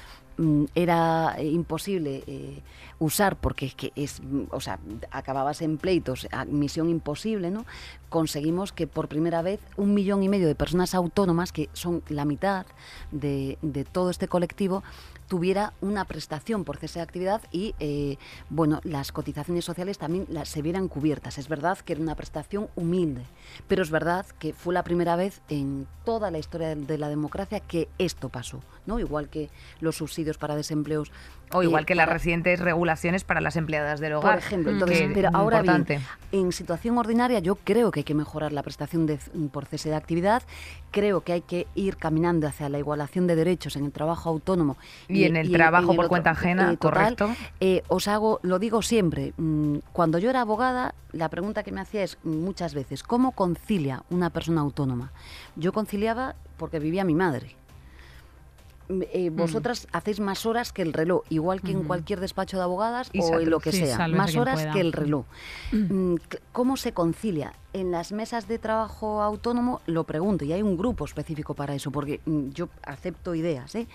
[0.75, 2.61] era eh, imposible eh,
[2.99, 4.79] usar porque es que es, mm, o sea,
[5.11, 7.65] acababas en pleitos, misión imposible, ¿no?
[8.09, 12.25] Conseguimos que por primera vez un millón y medio de personas autónomas, que son la
[12.25, 12.65] mitad
[13.11, 14.83] de, de todo este colectivo,
[15.27, 18.17] tuviera una prestación por cese de actividad y, eh,
[18.49, 21.37] bueno, las cotizaciones sociales también las, se vieran cubiertas.
[21.37, 23.23] Es verdad que era una prestación humilde,
[23.67, 27.09] pero es verdad que fue la primera vez en toda la historia de, de la
[27.09, 28.99] democracia que esto pasó, ¿no?
[28.99, 29.49] Igual que
[29.79, 31.11] los subsidios para desempleos.
[31.51, 34.35] O igual eh, que las recientes regulaciones para las empleadas del hogar.
[34.35, 36.01] por ejemplo, entonces, es pero ahora importante.
[36.31, 39.19] bien, en situación ordinaria yo creo que hay que mejorar la prestación de,
[39.51, 40.43] por cese de actividad,
[40.91, 44.77] creo que hay que ir caminando hacia la igualación de derechos en el trabajo autónomo
[45.13, 46.77] Y en el trabajo por cuenta ajena, total.
[47.15, 47.35] correcto.
[47.59, 51.81] Eh, os hago, lo digo siempre, mm, cuando yo era abogada, la pregunta que me
[51.81, 55.11] hacía es muchas veces, ¿cómo concilia una persona autónoma?
[55.55, 57.55] Yo conciliaba porque vivía mi madre.
[58.89, 59.35] Mm, eh, Mm.
[59.37, 63.21] vosotras hacéis más horas que el reloj, igual que en cualquier despacho de abogadas Y
[63.21, 64.73] o en lo que Sí, sea, más horas pueda.
[64.73, 65.25] que el reloj.
[65.71, 66.15] Mm,
[66.51, 67.53] ¿Cómo se concilia?
[67.71, 71.91] En las mesas de trabajo autónomo lo pregunto y hay un grupo específico para eso,
[71.91, 73.73] porque yo acepto ideas.
[73.75, 73.87] ¿eh?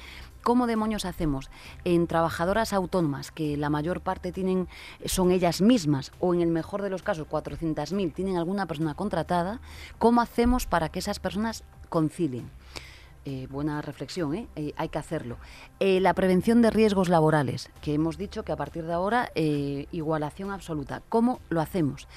[0.43, 1.51] ¿Cómo demonios hacemos
[1.85, 4.69] en trabajadoras autónomas, que la mayor parte tienen
[5.05, 9.61] son ellas mismas, o en el mejor de los casos 400.000 tienen alguna persona contratada?
[9.99, 12.51] ¿Cómo hacemos para que esas personas concilien?
[13.31, 14.49] Eh, buena reflexión, ¿eh?
[14.57, 15.37] Eh, hay que hacerlo.
[15.81, 20.51] Eh, la prevención de riesgos laborales, que hemos dicho que a partir de ahora igualación
[20.51, 21.03] absoluta.
[21.11, 22.09] ¿Cómo lo hacemos?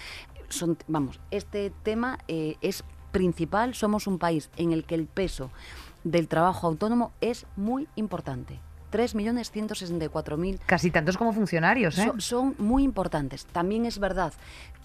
[0.47, 3.75] Son, vamos, este tema es principal.
[3.75, 5.51] Somos un país en el que el peso
[6.03, 8.59] del trabajo autónomo es muy importante.
[8.91, 12.05] 3.164.000 Casi tantos como funcionarios, ¿eh?
[12.13, 13.45] So- son muy importantes.
[13.45, 14.33] También es verdad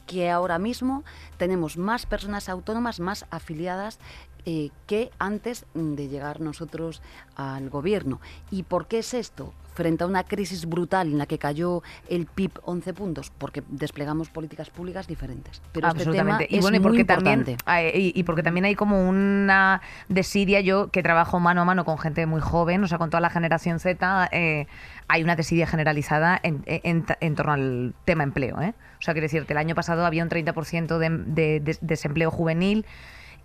[0.06, 1.02] que ahora mismo
[1.36, 3.98] tenemos más personas autónomas, más afiliadas
[4.46, 7.02] eh, que antes de llegar nosotros
[7.36, 8.20] al gobierno.
[8.50, 9.52] ¿Y por qué es esto?
[9.74, 14.30] Frente a una crisis brutal en la que cayó el PIB 11 puntos, porque desplegamos
[14.30, 15.60] políticas públicas diferentes.
[15.72, 16.46] Pero este tema Absolutamente.
[16.48, 17.56] y es y muy porque importante.
[17.56, 21.64] también ay, y, y porque también hay como una desidia, yo que trabajo mano a
[21.66, 24.66] mano con gente muy joven, o sea, con toda la generación Z, eh,
[25.08, 28.58] hay una desidia generalizada en, en- en torno al tema empleo.
[28.62, 28.72] ¿eh?
[28.98, 32.86] O sea, quiero decirte, el año pasado había un 30% de, de- de desempleo juvenil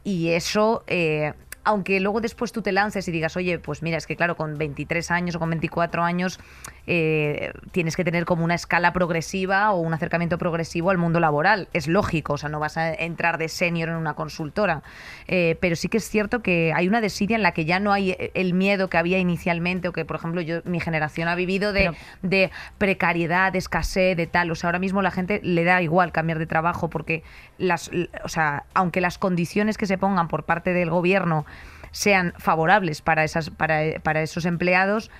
[0.03, 0.83] y eso...
[0.87, 1.33] eh,
[1.63, 4.57] aunque luego después tú te lances y digas, oye, pues mira, es que claro, con
[4.57, 6.39] 23 años o con 24 años
[6.87, 11.67] eh, tienes que tener como una escala progresiva o un acercamiento progresivo al mundo laboral.
[11.73, 14.81] Es lógico, o sea, no vas a entrar de senior en una consultora.
[15.27, 17.93] Eh, pero sí que es cierto que hay una desidia en la que ya no
[17.93, 21.73] hay el miedo que había inicialmente o que, por ejemplo, yo mi generación ha vivido
[21.73, 24.49] de, Pero- de precariedad, de escasez, de tal.
[24.51, 27.23] O sea, ahora mismo la gente le da igual cambiar de trabajo porque
[27.57, 27.91] las,
[28.23, 31.45] o sea, aunque las condiciones que se pongan por parte del gobierno
[31.91, 35.11] sean favorables para esas para, para esos empleados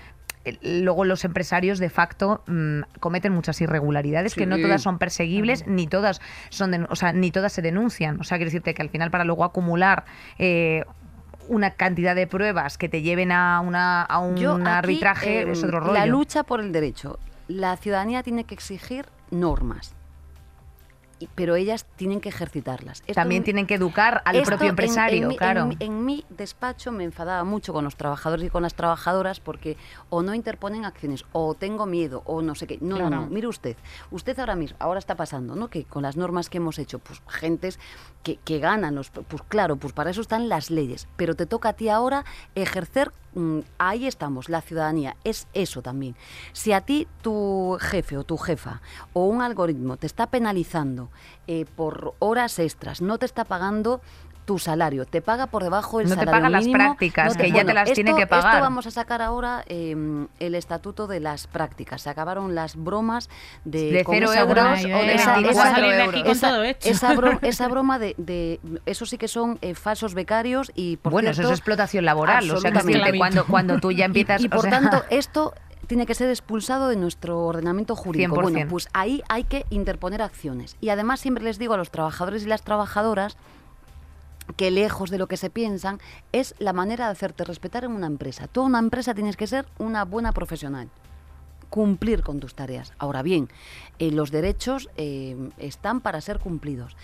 [0.45, 5.67] eh, luego los empresarios de facto mm, cometen muchas irregularidades que no todas son perseguibles
[5.67, 6.19] ni todas
[6.49, 8.19] son den- o sea ni todas se denuncian.
[8.19, 10.05] O sea quiero decirte que al final para luego acumular
[10.39, 10.83] eh,
[11.47, 15.51] una cantidad de pruebas que te lleven a una a un Yo aquí, arbitraje eh,
[15.51, 15.93] es otro rollo.
[15.93, 19.93] La lucha por el derecho, la ciudadanía tiene que exigir normas
[21.35, 23.01] pero ellas tienen que ejercitarlas.
[23.01, 25.69] Esto También en- tienen que educar al propio empresario, en claro.
[25.79, 29.77] En, mi- despacho me enfadaba mucho con los trabajadores y con las trabajadoras porque
[30.09, 32.77] o no interponen acciones, o tengo miedo, o no sé qué.
[32.81, 33.15] No, no, Claro.
[33.23, 33.27] no.
[33.27, 33.75] Mire usted,
[34.11, 35.69] usted ahora mismo, ahora está pasando, ¿no?
[35.69, 37.79] Que con las normas que hemos hecho, pues gentes
[38.23, 41.07] que, que ganan, los, pues claro, pues para eso están las leyes.
[41.17, 42.23] Pero te toca a ti ahora
[42.55, 43.11] ejercer,
[43.77, 46.15] ahí estamos, la ciudadanía, es eso también.
[46.53, 48.81] Si a ti tu jefe o tu jefa
[49.13, 51.09] o un algoritmo te está penalizando
[51.47, 54.01] eh, por horas extras, no te está pagando
[54.51, 57.41] tu salario, te paga por debajo del No te salario paga las mínimo, prácticas, no
[57.41, 58.59] que ya te las tiene que esto pagar.
[58.61, 59.95] vamos a sacar ahora eh,
[60.39, 62.01] el estatuto de las prácticas.
[62.01, 63.29] Se acabaron las bromas
[63.63, 65.87] de, De cero esa euros broma- o de esa- 24
[67.43, 71.37] esa- broma de, de- eso sí que son eh, falsos becarios y por bueno, eso
[71.37, 72.51] cierto, es explotación laboral.
[72.51, 74.41] O sea, que cuando, cuando tú ya empiezas...
[74.41, 75.53] Y, y o por sea, tanto, esto
[75.87, 78.35] tiene que ser expulsado de nuestro ordenamiento jurídico.
[78.35, 78.41] 100%.
[78.41, 80.75] Bueno, pues ahí hay que interponer acciones.
[80.81, 83.37] Y además siempre les digo a los trabajadores y las trabajadoras
[84.55, 85.99] que lejos de lo que se piensan
[86.31, 88.47] es la manera de hacerte respetar en una empresa.
[88.47, 90.89] Toda una empresa tienes que ser una buena profesional
[91.71, 92.93] cumplir con tus tareas.
[92.99, 93.49] Ahora bien,
[93.97, 96.95] eh, los derechos eh, están para ser cumplidos.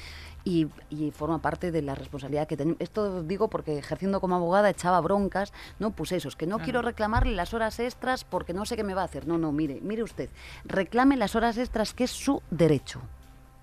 [0.44, 2.80] Y, y forma parte de la responsabilidad que tenemos.
[2.80, 6.82] Esto digo porque ejerciendo como abogada echaba broncas, no, pues eso, es que no quiero
[6.82, 9.28] reclamarle las horas extras porque no sé qué me va a hacer.
[9.28, 10.30] No, no, mire, mire usted,
[10.64, 13.02] reclame las horas extras que es su derecho.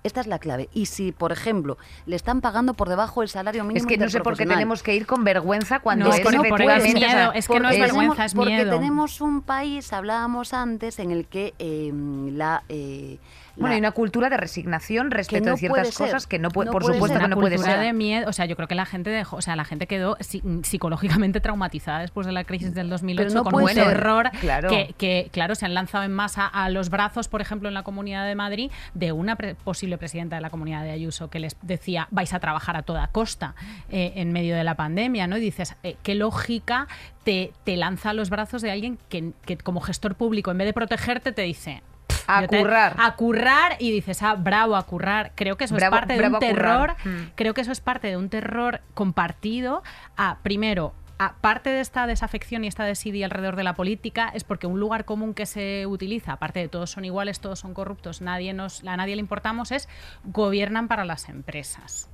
[0.05, 0.69] Esta es la clave.
[0.75, 4.11] Y si, por ejemplo, le están pagando por debajo del salario mínimo Es que no
[4.11, 6.65] sé por qué tenemos que ir con vergüenza cuando No, es es que no, porque
[6.65, 8.71] es efectivamente, o sea, miedo, es que no es porque vergüenza, tenemos- es porque miedo.
[8.79, 11.91] tenemos un país, hablábamos antes, en el que eh,
[12.33, 13.17] la, eh,
[13.57, 16.67] Bueno, la- hay una cultura de resignación respecto no de ciertas cosas que no puede,
[16.67, 17.21] No por puede supuesto ser.
[17.21, 17.87] que una no puede cultura ser.
[17.87, 20.17] de miedo, o sea, yo creo que la gente dejó, o sea, la gente quedó
[20.21, 23.85] si- psicológicamente traumatizada después de la crisis del 2008 Pero no con un ser.
[23.87, 24.69] terror Claro.
[24.69, 27.83] que, que, claro, se han lanzado en masa a los brazos, por ejemplo, en la
[27.83, 31.57] Comunidad de Madrid de una pre- posible presidenta de la Comunidad de Ayuso que les
[31.63, 33.55] decía, vais a trabajar a toda costa
[33.89, 35.37] eh, en medio de la pandemia, ¿no?
[35.37, 36.89] Y dices, eh, qué lógica
[37.23, 40.67] te, te lanza a los brazos de alguien que, que como gestor público, en vez
[40.67, 41.83] de protegerte, te dice,
[42.27, 42.97] A te- currar.
[42.99, 45.33] a currar y dices, ah, bravo, a currar.
[45.35, 46.95] Creo que eso Bravo- es parte de un terror.
[47.05, 47.33] Mm.
[47.35, 49.83] Creo que eso es parte de un terror compartido.
[50.17, 54.43] A, primero, a parte de esta desafección y esta desidia alrededor de la política, es
[54.43, 58.21] porque un lugar común que se utiliza, aparte de todos son iguales, todos son corruptos,
[58.21, 59.89] nadie nos, a nadie le importamos, es
[60.25, 62.09] gobiernan para las empresas.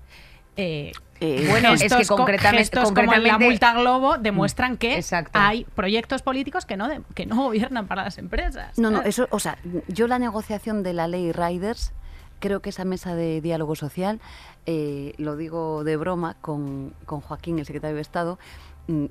[0.56, 0.92] Eh,
[1.22, 5.38] Eh, Bueno, es que co- concretamente- como la multa Globo demuestran que Exacto.
[5.38, 8.78] hay proyectos políticos que no, de- que no gobiernan para las empresas.
[8.78, 11.92] No, no, eso, o sea, yo la negociación de la ley Riders,
[12.38, 14.18] creo que esa mesa de diálogo social,
[14.64, 18.38] eh, lo digo de broma con, con Joaquín, el secretario de Estado,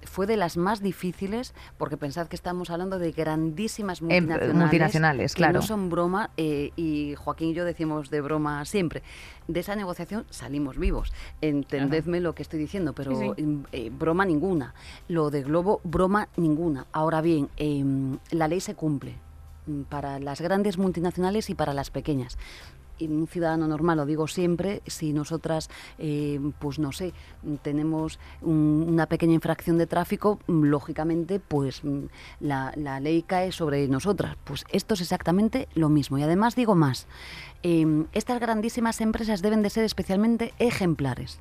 [0.03, 5.33] fue de las más difíciles, porque pensad que estamos hablando de grandísimas Em, multinacionales, multinacionales,
[5.33, 5.53] que claro.
[5.59, 9.03] no son broma, eh, y Joaquín y yo decimos de broma siempre.
[9.47, 11.13] De esa negociación salimos vivos.
[11.41, 13.43] Entendedme lo que estoy diciendo, pero Sí, sí.
[13.43, 14.73] mm, eh, broma ninguna.
[15.07, 16.85] Lo de Globo, broma ninguna.
[16.91, 19.15] Ahora bien, em, la ley se cumple
[19.65, 22.37] mm, para las grandes multinacionales y para las pequeñas.
[22.99, 27.13] Y un ciudadano normal, lo digo siempre, si nosotras, eh, pues no sé,
[27.61, 32.05] tenemos un- una pequeña infracción de tráfico, mm, lógicamente, pues mm,
[32.41, 34.35] la, la ley cae sobre nosotras.
[34.43, 36.17] Pues esto es exactamente lo mismo.
[36.17, 37.07] Y además digo más,
[37.63, 41.39] em, estas grandísimas empresas deben de ser especialmente ejemplares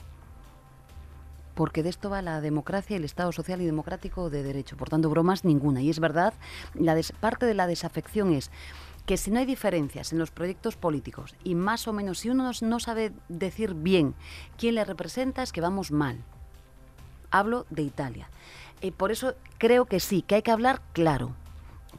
[1.55, 4.77] porque de esto va la democracia el Estado social y democrático de derecho.
[4.77, 5.83] Por tanto, bromas ninguna.
[5.83, 6.33] Y es verdad,
[6.75, 8.53] la parte de la desafección es
[9.09, 12.51] que si no hay diferencias en los proyectos políticos y más o menos si uno
[12.61, 14.15] no- sabe decir bien
[14.59, 16.19] quién le representa, es que vamos mal.
[17.31, 18.29] Hablo de Italia.
[18.83, 21.35] Eh, por eso creo que sí, que hay que hablar claro,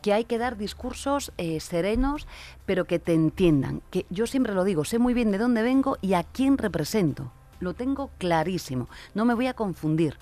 [0.03, 2.27] que hay que dar discursos eh, serenos,
[2.67, 3.81] pero que te entiendan.
[3.89, 7.31] Que yo siempre lo digo, sé muy bien de dónde vengo y a quién represento.
[7.59, 8.87] Lo tengo clarísimo.
[9.15, 10.19] No me voy a confundir.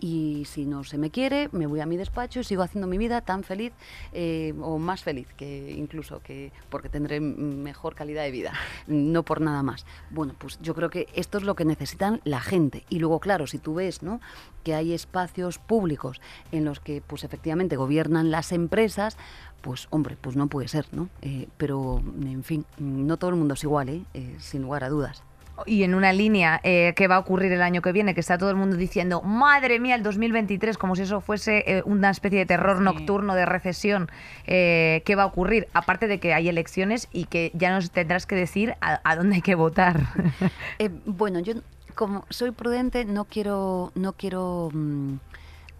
[0.00, 2.98] Y si no se me quiere, me voy a mi despacho y sigo haciendo mi
[2.98, 3.72] vida tan feliz
[4.12, 8.52] eh, o más feliz que incluso que porque tendré mejor calidad de vida,
[8.86, 9.86] no por nada más.
[10.10, 12.84] Bueno, pues yo creo que esto es lo que necesitan la gente.
[12.88, 14.20] Y luego, claro, si tú ves ¿no?
[14.62, 16.20] que hay espacios públicos
[16.52, 19.16] en los que pues efectivamente gobiernan las empresas,
[19.60, 21.08] pues hombre, pues no puede ser, ¿no?
[21.22, 23.84] Eh, pero, en fin, no todo el mundo es igual.
[23.88, 25.22] Eh, sin lugar a dudas.
[25.66, 28.38] Y en una línea eh, que va a ocurrir el año que viene, que está
[28.38, 32.40] todo el mundo diciendo, madre mía, el 2023, como si eso fuese eh, una especie
[32.40, 32.84] de terror Sí.
[32.84, 34.10] nocturno, de recesión,
[34.46, 35.68] eh, ¿qué va a ocurrir?
[35.72, 39.36] Aparte de que hay elecciones y que ya nos tendrás que decir a, a dónde
[39.36, 40.00] hay que votar.
[40.78, 41.54] Eh, bueno, yo
[41.94, 45.14] como soy prudente no quiero no quiero mm,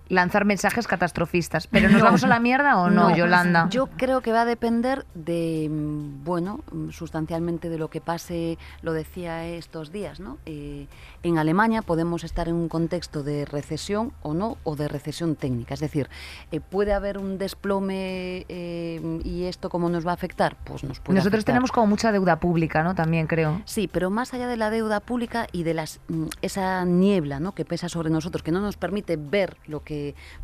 [0.09, 1.67] lanzar mensajes catastrofistas.
[1.67, 3.69] ¿Pero nos vamos a la mierda o no, Yolanda?
[3.71, 8.59] Yo creo que va a depender de, mm, bueno, mm, sustancialmente de lo que pase,
[8.83, 10.39] lo decía estos días, ¿no?
[10.47, 10.87] Eh,
[11.23, 15.75] en Alemania podemos estar en un contexto de recesión o no, o de recesión técnica.
[15.75, 16.09] Es decir,
[16.53, 20.57] eh, ¿puede haber un desplome eh, y esto cómo nos va a afectar?
[20.65, 21.55] Pues nos puede Nosotros afectar.
[21.55, 22.95] tenemos como mucha deuda pública, ¿no?
[22.95, 23.63] También creo.
[23.65, 27.53] Sí, pero más allá de la deuda pública y de las, mm, esa niebla ¿no?
[27.53, 29.94] que pesa sobre nosotros, que no nos permite ver lo que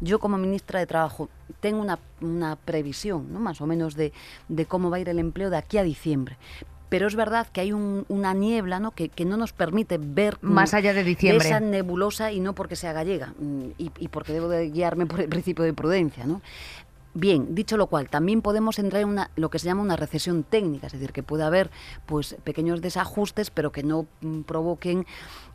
[0.00, 1.28] yo como ministra de Trabajo
[1.60, 3.40] tengo una, una previsión, ¿no?
[3.40, 4.12] más o menos, de,
[4.48, 6.36] de cómo va a ir el empleo de aquí a diciembre
[6.88, 8.90] pero es verdad que hay un- una niebla ¿no?
[8.90, 11.46] Que, que no nos permite ver Más allá de diciembre.
[11.46, 15.20] esa nebulosa y no porque sea gallega mm, y, y porque debo de guiarme por
[15.20, 16.26] el principio de prudencia.
[16.26, 16.42] ¿no?
[17.12, 20.44] Bien, dicho lo cual, también podemos entrar en una, lo que se llama una recesión
[20.44, 21.68] técnica, es decir, que puede haber
[22.06, 25.06] pues pequeños desajustes, pero que no mm, provoquen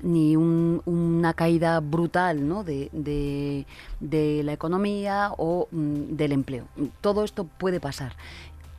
[0.02, 2.66] ni un- una caída brutal ¿no?
[2.66, 3.66] de, de-
[4.02, 6.68] de la economía o mm, del empleo.
[7.00, 8.18] Todo esto puede pasar.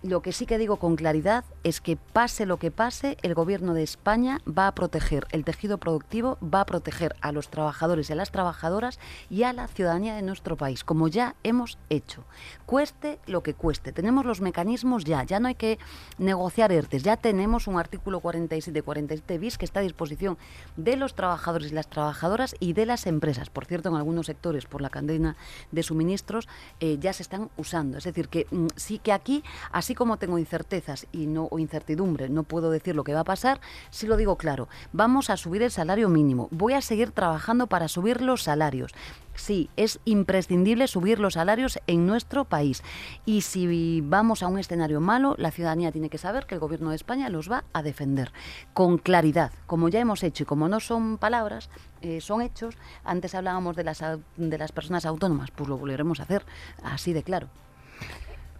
[0.02, 3.74] Lo que sí que digo con claridad es que pase lo que pase, el gobierno
[3.74, 8.12] de España va a proteger el tejido productivo, va a proteger a los trabajadores y
[8.12, 12.24] a las trabajadoras y a la ciudadanía de nuestro país, como ya hemos hecho.
[12.66, 15.78] Cueste lo que cueste, tenemos los mecanismos ya, ya no hay que
[16.18, 20.38] negociar ERTES, ya tenemos un artículo 47-47 bis que está a disposición
[20.76, 23.50] de los trabajadores y las trabajadoras y de las empresas.
[23.50, 25.36] Por cierto, en algunos sectores, por la cadena
[25.72, 26.48] de suministros,
[26.80, 27.98] eh, ya se están usando.
[27.98, 29.42] Es decir, que mm, sí que aquí,
[29.86, 33.24] así como tengo incertezas y no, o incertidumbre, no puedo decir lo que va a
[33.24, 33.60] pasar,
[33.90, 37.86] sí lo digo claro, vamos a subir el salario mínimo, voy a seguir trabajando para
[37.86, 38.90] subir los salarios.
[39.36, 42.82] Sí, es imprescindible subir los salarios en nuestro país.
[43.26, 46.90] Y si vamos a un escenario malo, la ciudadanía tiene que saber que el Gobierno
[46.90, 48.32] de España los va a defender
[48.72, 51.70] con claridad, como ya hemos hecho y como no son palabras,
[52.00, 52.76] eh, son hechos.
[53.04, 54.02] Antes hablábamos de las,
[54.36, 56.44] de las personas autónomas, pues lo volveremos a hacer
[56.82, 57.50] así de claro.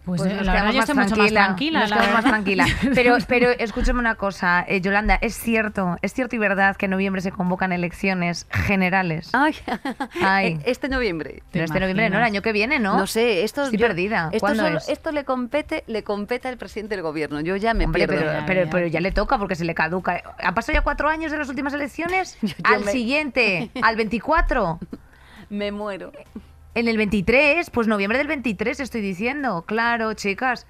[0.07, 1.81] Pues, Pues eh, la verdad yo estoy mucho más tranquila.
[1.81, 2.65] Nos la más tranquila.
[2.95, 6.91] Pero, pero escúchame una cosa, eh, Yolanda, es cierto, es cierto y verdad que en
[6.91, 9.29] noviembre se convocan elecciones generales.
[9.33, 9.53] Ay,
[10.23, 10.59] Ay.
[10.65, 11.43] este noviembre.
[11.51, 12.17] Pero este noviembre, ¿no?
[12.19, 12.97] El año que viene, ¿no?
[12.97, 14.27] No sé, esto Estoy yo- perdida.
[14.31, 14.87] Esto, ¿Cuándo solo- es?
[14.87, 17.41] esto le compete, le compete al presidente del gobierno.
[17.41, 18.15] Yo ya me Hombre, pierdo.
[18.25, 18.69] pero, Ya, pero, ya.
[18.71, 20.23] pero ya le toca porque se le caduca.
[20.41, 22.37] ¿Ha pasado ya cuatro años de las últimas elecciones?
[22.41, 24.79] Yo- yo al me- siguiente, al 24.
[25.49, 26.13] Me muero.
[26.77, 29.63] En el 23, pues noviembre del 23 estoy diciendo.
[29.65, 30.67] Claro, chicas.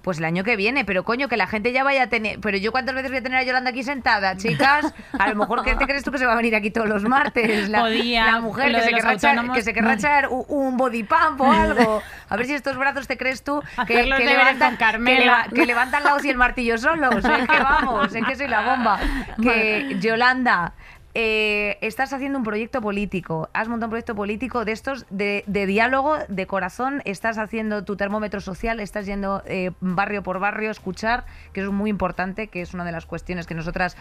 [0.00, 2.40] Pues el año que viene, pero coño, que la gente ya vaya a tener...
[2.40, 4.92] Pero yo cuántas veces voy a tener a Yolanda aquí sentada, chicas.
[5.16, 7.02] A lo mejor que te crees tú que se va a venir aquí todos los
[7.04, 7.68] martes.
[7.68, 11.04] La, Podía, la mujer que se, querrá echar, que se querrá echar un, un body
[11.04, 12.02] pump o algo.
[12.30, 16.14] A ver si estos brazos te crees tú que, levantan, que leva- que levantan la
[16.14, 17.16] hoz y el martillo solos.
[17.24, 18.98] Es que vamos, es que soy la bomba.
[19.42, 20.72] Que Yolanda,
[21.14, 25.66] eh, estás haciendo un proyecto político, has montado un proyecto político de estos de, de
[25.66, 30.72] diálogo, de corazón, estás haciendo tu termómetro social, estás yendo eh, barrio por barrio a
[30.72, 33.96] escuchar, que es muy importante, que es una de las cuestiones que nosotras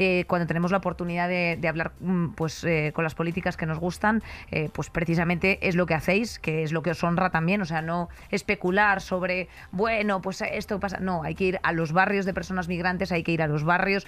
[0.00, 3.80] eh, cuando tenemos la oportunidad de, hablar mm, pues eh, con las políticas que nos
[3.80, 4.22] gustan,
[4.52, 7.64] eh, pues precisamente es lo que hacéis, que es lo que os honra también, o
[7.64, 12.26] sea, no especular sobre, bueno, pues esto pasa, no, hay que ir a los barrios
[12.26, 14.06] de personas migrantes, hay que ir a los barrios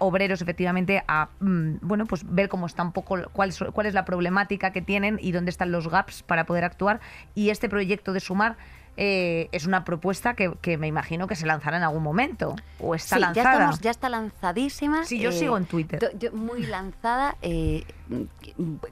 [0.00, 4.04] obreros, efectivamente, a, mm, bueno, pues ver cómo está un poco, cuál, cuál es la
[4.04, 6.98] problemática que tienen y dónde están los gaps para poder actuar.
[7.36, 8.56] Y este proyecto de Sumar
[8.96, 12.94] eh, es una propuesta que, que me imagino que se lanzará en algún momento, o
[12.94, 13.52] está Sí, ya, lanzada.
[13.52, 15.04] estamos, ya está lanzadísima.
[15.04, 16.16] Sí, yo sigo en Twitter.
[16.18, 17.36] yo- muy lanzada.
[17.42, 17.84] eh,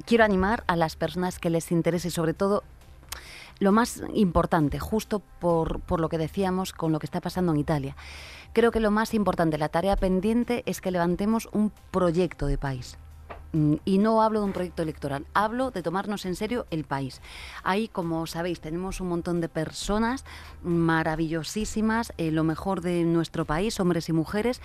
[0.07, 2.63] quiero animar a las personas que les interese, sobre todo
[3.61, 7.59] lo más importante, justo por, por lo que decíamos con lo que está pasando en
[7.59, 7.97] Italia.
[8.53, 12.97] Creo que lo más importante, la tarea pendiente, es que levantemos un proyecto de país.
[13.53, 17.23] Mm, Y no hablo de un proyecto electoral, hablo de tomarnos en serio el país.
[17.63, 20.25] Ahí, como sabéis, tenemos un montón de personas
[20.63, 24.61] maravillosísimas, eh, lo mejor de nuestro país, hombres y mujeres,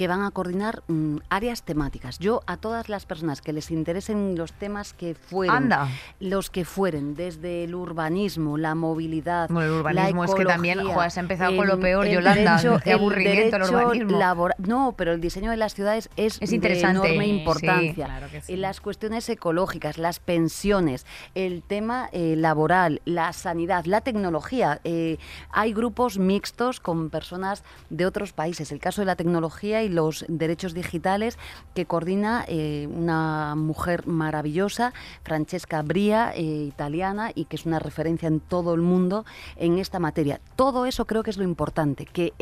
[0.00, 2.18] que van a coordinar mm, áreas temáticas.
[2.18, 5.88] Yo a todas las personas que les interesen los temas que fueren, Anda.
[6.20, 10.78] los que fueren, desde el urbanismo, la movilidad, Bueno, el urbanismo la es que también,
[10.78, 13.62] ecología, joder, se ha empezado con lo el- peor, el Yolanda, derecho- qué aburrimiento el
[13.62, 14.48] derecho urbanismo.
[14.56, 18.04] No, pero el diseño de las ciudades es, Es interesante, de enorme sí, importancia.
[18.06, 18.52] claro que sí.
[18.54, 24.80] Y Las cuestiones ecológicas, las pensiones, el tema eh, laboral, la sanidad, la tecnología.
[24.84, 25.18] Eh,
[25.50, 28.72] hay grupos mixtos con personas de otros países.
[28.72, 31.38] El caso de la tecnología y los derechos digitales
[31.74, 38.28] que coordina eh, una mujer maravillosa, Francesca Bria, eh, italiana, y que es una referencia
[38.28, 39.24] en todo el mundo
[39.56, 40.40] en esta materia.
[40.56, 42.32] Todo eso creo que es lo importante, que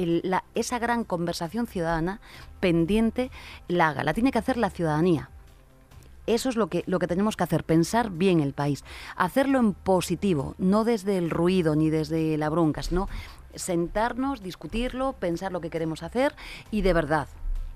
[0.54, 2.20] esa gran conversación ciudadana
[2.60, 3.30] pendiente
[3.68, 5.30] la haga, la tiene que hacer la ciudadanía.
[6.26, 8.84] eso es lo que, lo que tenemos que hacer, pensar bien el país,
[9.16, 13.08] hacerlo en positivo, no desde el ruido ni desde la bronca, sino
[13.54, 16.34] sentarnos, discutirlo, pensar lo que queremos hacer
[16.70, 17.28] y de verdad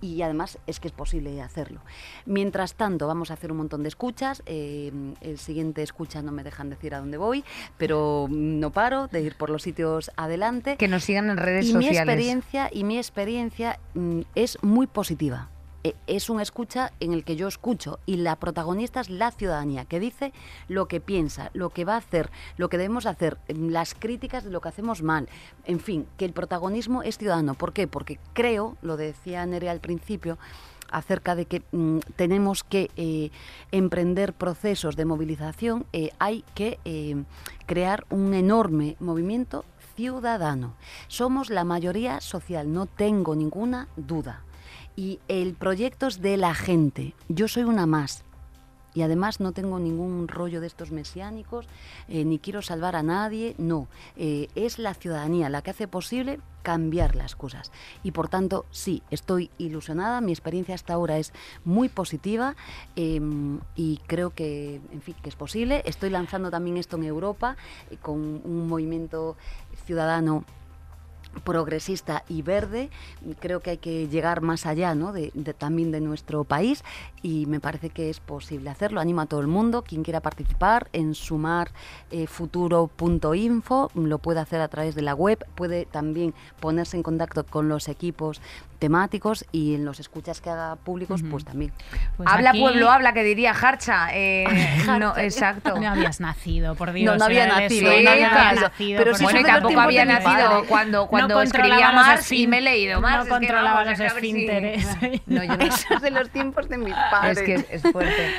[0.02, 1.80] y además es que es posible hacerlo.
[2.26, 4.42] Mientras tanto, vamos a hacer un montón de escuchas.
[4.46, 7.44] Eh, el siguiente escucha no me dejan decir a dónde voy,
[7.78, 10.76] pero no paro de ir por los sitios adelante.
[10.76, 11.92] Que nos sigan en redes y sociales.
[11.92, 15.51] Mi experiencia, y mi experiencia mm, es muy positiva.
[15.84, 19.84] E, es un escucha en el que yo escucho y la protagonista es la ciudadanía,
[19.84, 20.32] que dice
[20.68, 24.44] lo que piensa, lo que va a hacer, lo que debemos hacer, mm, las críticas
[24.44, 25.28] de lo que hacemos mal,
[25.64, 27.54] en fin, que el protagonismo es ciudadano.
[27.54, 27.88] ¿Por qué?
[27.88, 30.38] Porque creo, lo decía Nerea al principio,
[30.90, 33.30] acerca de que mm, tenemos que eh,
[33.72, 37.24] emprender procesos de movilización, eh, hay que eh,
[37.66, 39.64] crear un enorme movimiento
[39.96, 40.74] ciudadano.
[41.08, 44.44] Somos la mayoría social, no tengo ninguna duda
[44.96, 47.14] y el proyecto es de la gente.
[47.28, 48.24] Yo soy una más.
[48.94, 51.66] Y además no tengo ningún rollo de estos mesiánicos,
[52.08, 53.88] eh, ni quiero salvar a nadie, no.
[54.16, 57.72] Eh, es la ciudadanía la que hace posible cambiar las cosas.
[58.02, 61.32] Y por tanto, sí, estoy ilusionada, mi experiencia hasta ahora es
[61.64, 62.54] muy positiva
[62.94, 65.82] em, y creo que, en fin, que es posible.
[65.86, 67.56] Estoy lanzando también esto en Europa
[67.90, 69.36] eh, con un movimiento
[69.86, 70.44] ciudadano
[71.44, 72.90] progresista y verde.
[73.40, 75.12] Creo que hay que llegar más allá ¿no?
[75.12, 76.84] de, también de nuestro país
[77.22, 79.00] y me parece que es posible hacerlo.
[79.00, 84.94] Animo a todo el mundo, quien quiera participar en sumarfuturo.info, lo puede hacer a través
[84.94, 88.40] de la web, puede también ponerse en contacto con los equipos
[88.82, 91.72] temáticos y en los escuchas que haga públicos, pues también.
[92.16, 94.08] Pues habla pueblo, habla, que diría Harcha.
[94.12, 94.44] Eh,
[94.98, 95.78] no, exacto.
[95.78, 97.12] No habías nacido, por Dios.
[97.12, 97.92] No, no había nacido.
[97.92, 98.98] no, había nacido.
[98.98, 103.00] Pero si bueno, y tampoco había nacido cuando, cuando escribía Mars y me he leído
[103.00, 103.24] Mars.
[103.24, 104.86] No controlaba los esfínteres.
[105.26, 105.64] No, yo no.
[105.64, 107.38] Eso es de los tiempos de mis padres.
[107.38, 108.30] Es que es fuerte.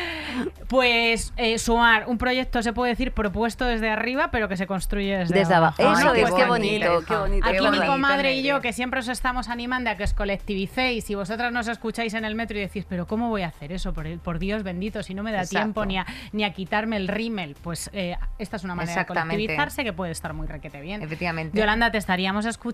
[0.68, 5.18] Pues eh, sumar un proyecto se puede decir propuesto desde arriba, pero que se construye
[5.20, 5.82] desde, desde abajo.
[5.82, 7.48] Eso Ay, es, qué bonito, qué bonito.
[7.48, 11.16] Aquí mi comadre y yo, que siempre os estamos animando a que os colectivicéis y
[11.16, 13.94] vosotras nos escucháis en el metro y decís, pero ¿cómo voy a hacer eso?
[13.94, 17.08] Por, por Dios bendito, si no me da tiempo ni a, ni a quitarme el
[17.08, 17.56] rímel.
[17.62, 21.02] Pues eh, esta es una manera de colectivizarse que puede estar muy requete bien.
[21.02, 21.58] Efectivamente.
[21.58, 22.72] Yolanda, te estaríamos escuchando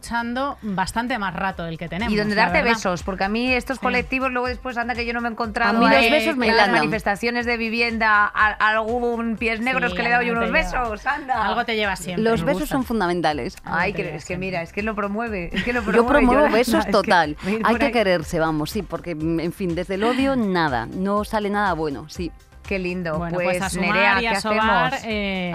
[0.61, 2.13] bastante más rato del que tenemos.
[2.13, 5.21] Y donde darte besos, porque a mí estos colectivos luego después anda que yo no
[5.21, 5.77] me he encontrado.
[5.77, 10.09] A mí los besos me las manifestaciones de vivienda, a, algún pies negros que le
[10.09, 11.45] he dado yo unos besos, anda.
[11.45, 12.23] Algo te lleva siempre.
[12.23, 13.55] Los besos son fundamentales.
[13.63, 15.49] Ay, que, es que mira, es que lo promueve.
[15.53, 17.37] Es que lo promueve yo promuevo besos total.
[17.63, 21.73] Hay que quererse, vamos, sí, porque en fin, desde el odio nada, no sale nada
[21.73, 22.31] bueno, sí.
[22.69, 23.17] Qué lindo.
[23.17, 24.93] Bueno, pues, pues a Nerea, ¿qué hacemos?
[25.03, 25.53] Eh,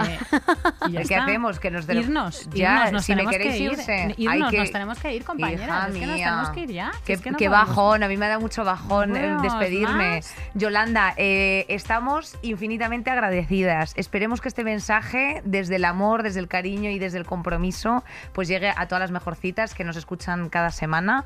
[1.07, 1.59] ¿Qué hacemos?
[1.61, 3.71] Que nos irnos, ya, irnos, nos si me queréis que ir.
[3.71, 4.15] irse.
[4.17, 4.57] Irnos, que...
[4.57, 5.65] nos tenemos que ir, compañeras.
[5.65, 6.91] Hija es que nos tenemos que ir ya.
[7.05, 7.69] Qué, es que no qué podemos.
[7.69, 10.15] bajón, a mí me da mucho bajón eh, despedirme.
[10.17, 10.35] más.
[10.55, 13.93] Yolanda, eh, estamos infinitamente agradecidas.
[13.95, 18.03] Esperemos que este mensaje, desde el amor, desde el cariño y desde el compromiso,
[18.33, 21.23] pues llegue a todas las mejorcitas que nos escuchan cada semana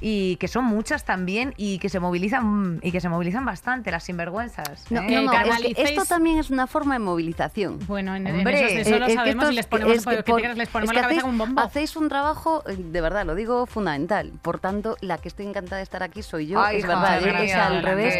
[0.00, 4.04] y que son muchas también y que se movilizan y que se movilizan bastante las
[4.04, 4.88] sinvergüenzas.
[4.88, 5.22] No, ¿eh?
[5.24, 7.78] no, no, Que es que canalicéis- esto también es una forma de movilización.
[7.86, 9.68] Bueno, en, en Hombre, esos de eso lo Eh, eh, sabemos esto y les es-
[9.68, 10.56] ponemos, es ¿qué te por- crees?
[10.56, 11.60] les es ponemos que la cabeza hacéis, con un bombo.
[11.60, 14.32] hacéis un trabajo, eh, de verdad, lo digo fundamental.
[14.42, 17.44] Por tanto, la que estoy encantada de estar aquí soy yo, Ay, es verdad, qué
[17.44, 18.14] es al revés.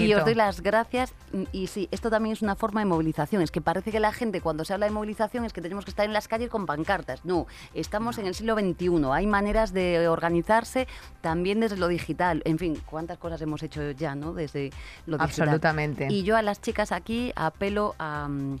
[0.00, 1.12] Y os doy las gracias.
[1.52, 3.42] Y sí, esto también es una forma de movilización.
[3.42, 5.90] Es que parece que la gente, cuando se habla de movilización, es que tenemos que
[5.90, 7.24] estar en las calles con pancartas.
[7.24, 9.12] No, estamos en el siglo XXI.
[9.12, 10.86] Hay maneras de organizarse
[11.20, 12.42] también desde lo digital.
[12.44, 14.32] En fin, cuántas cosas hemos hecho ya, ¿no?
[14.32, 14.70] Desde
[15.06, 15.48] lo digital.
[15.48, 16.06] Absolutamente.
[16.10, 18.58] Y yo a las chicas aquí apelo a, mm,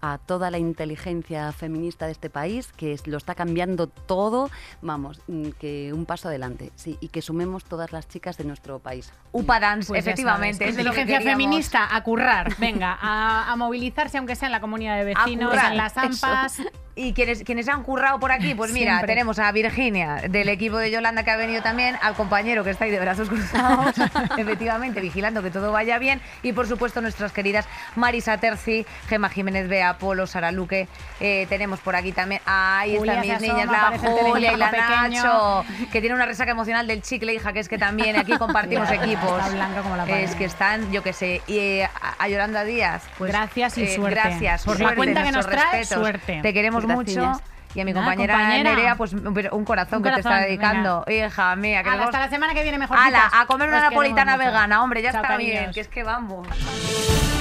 [0.00, 4.50] a toda la inteligencia feminista de este país, que lo está cambiando todo,
[4.82, 8.80] vamos, mm, que un paso adelante, sí, y que sumemos todas las chicas de nuestro
[8.80, 9.12] país.
[9.30, 10.68] Upa Dance, Pues efectivamente.
[10.68, 14.98] es que Inteligencia feminista, a currar, venga, a, a movilizarse, aunque sea en la comunidad
[14.98, 16.64] de vecinos, currar, en las eso.
[16.98, 19.14] Y quienes, quienes han currado por aquí, pues mira, Siempre.
[19.14, 22.86] tenemos a Virginia del equipo de Yolanda que ha venido también, al compañero que está
[22.86, 23.94] ahí de brazos cruzados,
[24.36, 26.20] efectivamente, vigilando que todo vaya bien.
[26.42, 30.88] Y por supuesto, nuestras queridas Marisa Terci, Gema Jiménez Bea, Polo, Sara Luque.
[31.20, 35.22] Eh, tenemos por aquí también, ahí están mis asoma, niñas, la Julia y la telediario
[35.22, 38.90] Nacho, que tiene una resaca emocional del chicle, hija, que es que también aquí compartimos
[38.90, 39.40] equipos.
[39.84, 40.04] como la.
[40.18, 41.88] Es que están, yo qué sé, y eh,
[42.18, 44.20] a, Yolanda Díaz, pues Gracias y eh, suerte.
[44.20, 46.02] Gracias, Por la suerte, cuenta que nos trae, respetos.
[46.02, 46.40] suerte.
[46.42, 46.87] Te queremos.
[46.94, 47.32] Mucho.
[47.74, 48.70] Y a mi compañera, compañera.
[48.74, 51.04] Nerea, pues un un corazón Un que te está dedicando.
[51.06, 52.96] Hija mía, que Ala, hasta la semana que viene mejor.
[52.98, 55.60] Ala, a comer una Os napolitana vegana, hombre, ya Chao, está cariños.
[55.60, 56.48] bien, que es que vamos.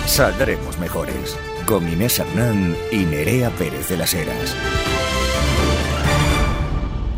[0.06, 1.38] Saldremos mejores.
[1.66, 4.56] Con Inés Hernán y Nerea Pérez de las Heras.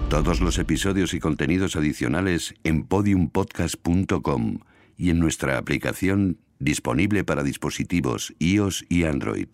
[0.10, 4.60] Todos los episodios y contenidos adicionales en podiumpodcast.com
[4.98, 9.48] y en nuestra aplicación Disponible para dispositivos iOS y Android.